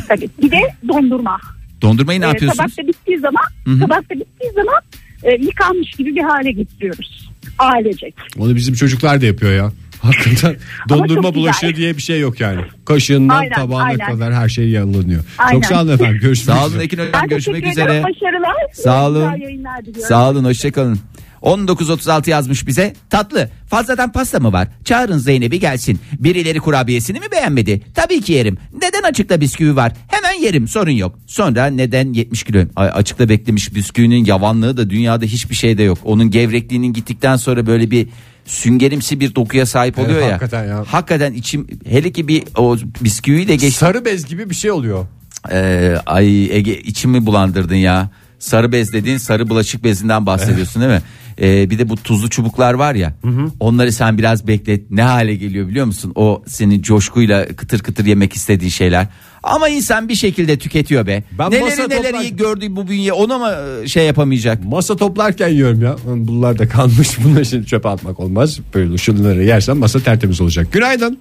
[0.08, 0.28] Tabii.
[0.42, 1.40] Bir de dondurma.
[1.82, 2.74] Dondurmayı ne Ee, yapıyorsunuz?
[2.74, 3.80] Tabakta bittiği zaman, hı.
[3.80, 4.82] tabakta bittiği zaman
[5.22, 7.30] e, yıkanmış gibi bir hale getiriyoruz.
[7.58, 8.14] Ailecek.
[8.38, 9.72] Onu bizim çocuklar da yapıyor ya.
[10.02, 10.56] Hakikaten
[10.88, 12.60] dondurma bulaşığı diye bir şey yok yani.
[12.84, 14.06] Kaşığından Aynen, tabağına aynen.
[14.06, 15.24] kadar her şey yanılıyor.
[15.52, 16.18] Çok sağ olun efendim.
[16.22, 16.84] Görüşmek Sağ olun üzere.
[16.84, 18.04] Ekin Hocam görüşmek üzere.
[18.04, 18.54] Başarılar.
[18.72, 19.30] Sağ olun.
[19.32, 20.08] Güzel yayınlar diliyorum.
[20.08, 20.98] Sağ olun hoşçakalın.
[21.42, 22.92] 1936 yazmış bize.
[23.10, 23.50] Tatlı.
[23.66, 24.68] Fazladan pasta mı var?
[24.84, 26.00] Çağırın Zeynep'i gelsin.
[26.18, 27.80] Birileri kurabiyesini mi beğenmedi?
[27.94, 28.58] Tabii ki yerim.
[28.82, 29.92] Neden açıkta bisküvi var?
[30.08, 31.18] Hemen yerim sorun yok.
[31.26, 32.58] Sonra neden 70 kilo?
[32.76, 35.98] Ay, açıkta beklemiş bisküvinin yavanlığı da dünyada hiçbir şeyde yok.
[36.04, 38.06] Onun gevrekliğinin gittikten sonra böyle bir
[38.46, 40.32] süngerimsi bir dokuya sahip Evet, oluyor ya.
[40.32, 40.84] hakikaten ya.
[40.86, 43.74] Hakikaten içim hele ki bir o bisküviyi de geç.
[43.74, 45.06] Sarı bez gibi bir şey oluyor.
[45.52, 48.10] Ee, ay Ege içimi bulandırdın ya.
[48.38, 51.02] Sarı bez dediğin sarı bulaşık bezinden bahsediyorsun değil mi?
[51.40, 53.14] Ee, bir de bu tuzlu çubuklar var ya.
[53.60, 54.90] Onları sen biraz beklet.
[54.90, 56.12] Ne hale geliyor biliyor musun?
[56.14, 59.06] O senin coşkuyla kıtır kıtır yemek istediği şeyler.
[59.42, 61.22] Ama insan bir şekilde tüketiyor be.
[61.38, 64.64] Ben neleri masa neleri toplar- gördü bu bünye ona mı e, şey yapamayacak?
[64.64, 65.96] Masa toplarken yiyorum ya.
[66.06, 67.18] Bunlar da kalmış.
[67.24, 68.58] Bunları şimdi çöpe atmak olmaz.
[68.74, 70.72] Böyle şunları yersen masa tertemiz olacak.
[70.72, 71.18] Günaydın.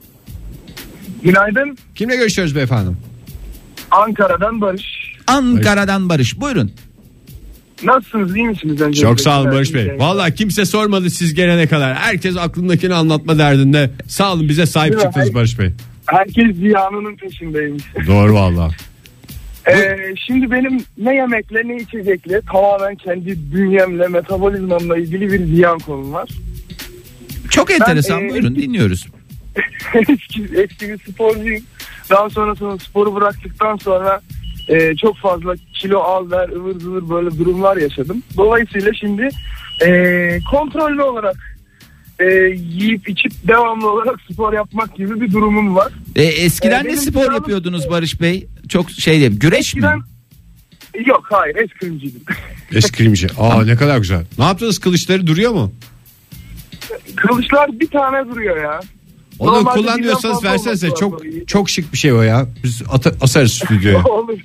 [1.24, 1.78] Günaydın.
[1.95, 2.89] Kimle görüşüyoruz beyefendi?
[3.91, 4.84] Ankara'dan Barış.
[5.28, 6.72] Ankara'dan Barış buyurun.
[7.84, 8.82] Nasılsınız iyi misiniz?
[8.82, 9.99] Önce Çok sağ olun Barış Bey.
[9.99, 11.95] Valla kimse sormadı siz gelene kadar.
[11.95, 13.91] Herkes aklındakini anlatma derdinde.
[14.07, 15.71] Sağ olun bize sahip Değil çıktınız Barış Bey.
[16.05, 17.84] Herkes ziyanının peşindeymiş.
[18.07, 18.69] Doğru valla.
[19.71, 19.97] Ee,
[20.28, 26.30] şimdi benim ne yemekle ne içecekle tamamen kendi bünyemle metabolizmamla ilgili bir ziyan konum var.
[27.49, 29.07] Çok enteresan e, buyurun dinliyoruz.
[29.93, 31.63] eski, eski bir sporcuyum.
[32.09, 34.21] Daha sonrasında sporu bıraktıktan sonra
[34.70, 38.24] e, çok fazla kilo al ver ıvır zıvır böyle durumlar yaşadım.
[38.38, 39.30] Dolayısıyla şimdi
[39.86, 41.57] e, kontrollü olarak
[42.20, 45.93] e, yiyip içip devamlı olarak spor yapmak gibi bir durumum var.
[46.15, 48.47] E, eskiden ne spor planım- yapıyordunuz Barış Bey?
[48.70, 49.39] Çok şey değil.
[49.39, 49.80] Güreş mi?
[49.80, 50.01] Eskiden
[51.05, 52.22] yok hayır eskrimciydim.
[52.76, 53.28] Eskrimci.
[53.39, 54.26] Aa ne kadar güzel.
[54.38, 55.74] Ne yaptınız kılıçları duruyor mu?
[57.15, 58.80] Kılıçlar bir tane duruyor ya.
[59.39, 62.47] Onu Normalde kullan birden diyorsanız fazla versenize çok çok şık bir şey o ya.
[62.63, 64.03] Biz ata- asarız stüdyoya.
[64.09, 64.39] Olur.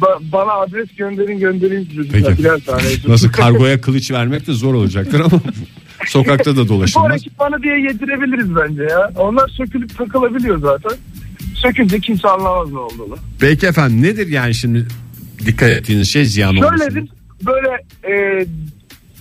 [0.00, 1.88] Ba- bana adres gönderin göndereyim.
[2.12, 2.38] Peki.
[2.38, 2.82] Birer tane.
[3.08, 5.40] Nasıl kargoya kılıç vermek de zor olacaktır ama
[6.06, 7.16] sokakta da Spor dolaşılmaz.
[7.16, 9.10] ekipmanı diye yedirebiliriz bence ya.
[9.16, 10.92] Onlar sökülüp takılabiliyor zaten.
[11.54, 13.16] Sökünce kimse anlamaz ne olduğunu.
[13.40, 14.86] Peki efendim nedir yani şimdi
[15.46, 16.76] dikkat ettiğiniz şey ziyan olmasın?
[16.76, 17.10] Şöyledir
[17.46, 17.68] böyle
[18.14, 18.46] e,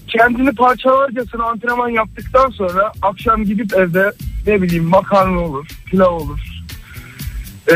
[0.07, 4.11] kendini parçalarcasına antrenman yaptıktan sonra akşam gidip evde
[4.47, 6.39] ne bileyim makarna olur, pilav olur,
[7.71, 7.75] e,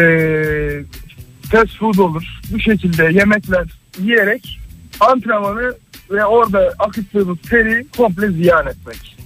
[1.51, 2.23] fast food olur.
[2.51, 3.67] Bu şekilde yemekler
[3.99, 4.59] yiyerek
[4.99, 5.73] antrenmanı
[6.11, 9.17] ve orada akıttığımız teri komple ziyan etmek.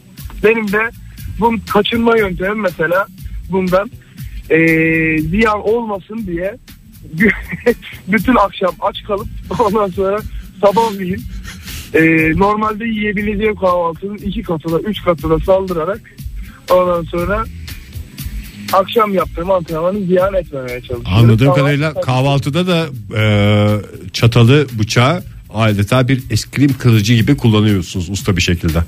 [0.43, 0.89] Benim de
[1.39, 3.07] bunun kaçınma yöntemi mesela
[3.49, 3.91] bundan
[4.49, 4.57] e,
[5.21, 6.57] ziyan olmasın diye
[8.07, 9.27] bütün akşam aç kalıp
[9.59, 10.19] ondan sonra
[10.61, 11.21] sabahleyin
[11.93, 16.01] e, normalde yiyebileceğim kahvaltının iki katına üç katına saldırarak
[16.69, 17.45] ondan sonra
[18.73, 21.03] akşam yaptığım antrenmanı ziyan etmemeye çalışıyorum.
[21.05, 22.85] Anladığım kadarıyla kahvaltıda da
[23.17, 23.23] e,
[24.13, 28.79] çatalı bıçağı adeta bir eskrim kılıcı gibi kullanıyorsunuz usta bir şekilde.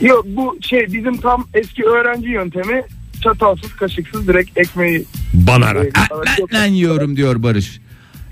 [0.00, 2.82] Yok bu şey bizim tam eski öğrenci yöntemi
[3.22, 5.04] çatalsız kaşıksız direkt ekmeği
[5.34, 5.86] Banarak.
[6.52, 7.80] Ben yiyorum diyor Barış.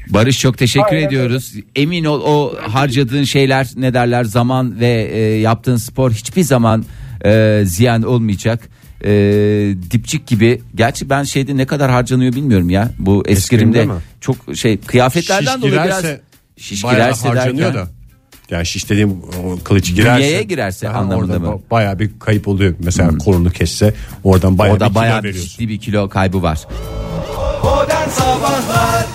[0.08, 1.54] Barış çok teşekkür Aynen ediyoruz.
[1.76, 6.84] Emin ol o harcadığın şeyler ne derler zaman ve e, yaptığın spor hiçbir zaman
[7.24, 8.68] e, ziyan olmayacak.
[9.04, 9.10] E,
[9.90, 10.62] dipçik gibi.
[10.74, 12.90] Gerçi ben şeyde ne kadar harcanıyor bilmiyorum ya.
[12.98, 13.92] Bu eskrimde mi?
[14.20, 16.20] çok şey kıyafetlerden Şiş dolayı biraz girerse
[16.56, 17.86] şiş bayağı girerse harcanıyor derken.
[17.86, 17.90] da.
[18.50, 20.18] Yani şiş dediğim o kılıç girerse.
[20.22, 21.46] Bünyeye girerse Ha, anlamında orada mı?
[21.46, 21.54] Hmm.
[21.54, 22.74] ba- Bayağı bir kayıp oluyor.
[22.78, 25.50] Mesela kolunu kesse oradan bayağı bir bayağı kilo bir veriyorsun.
[25.50, 26.58] ciddi bir kilo kaybı var.
[27.64, 29.06] Modern Sabahlar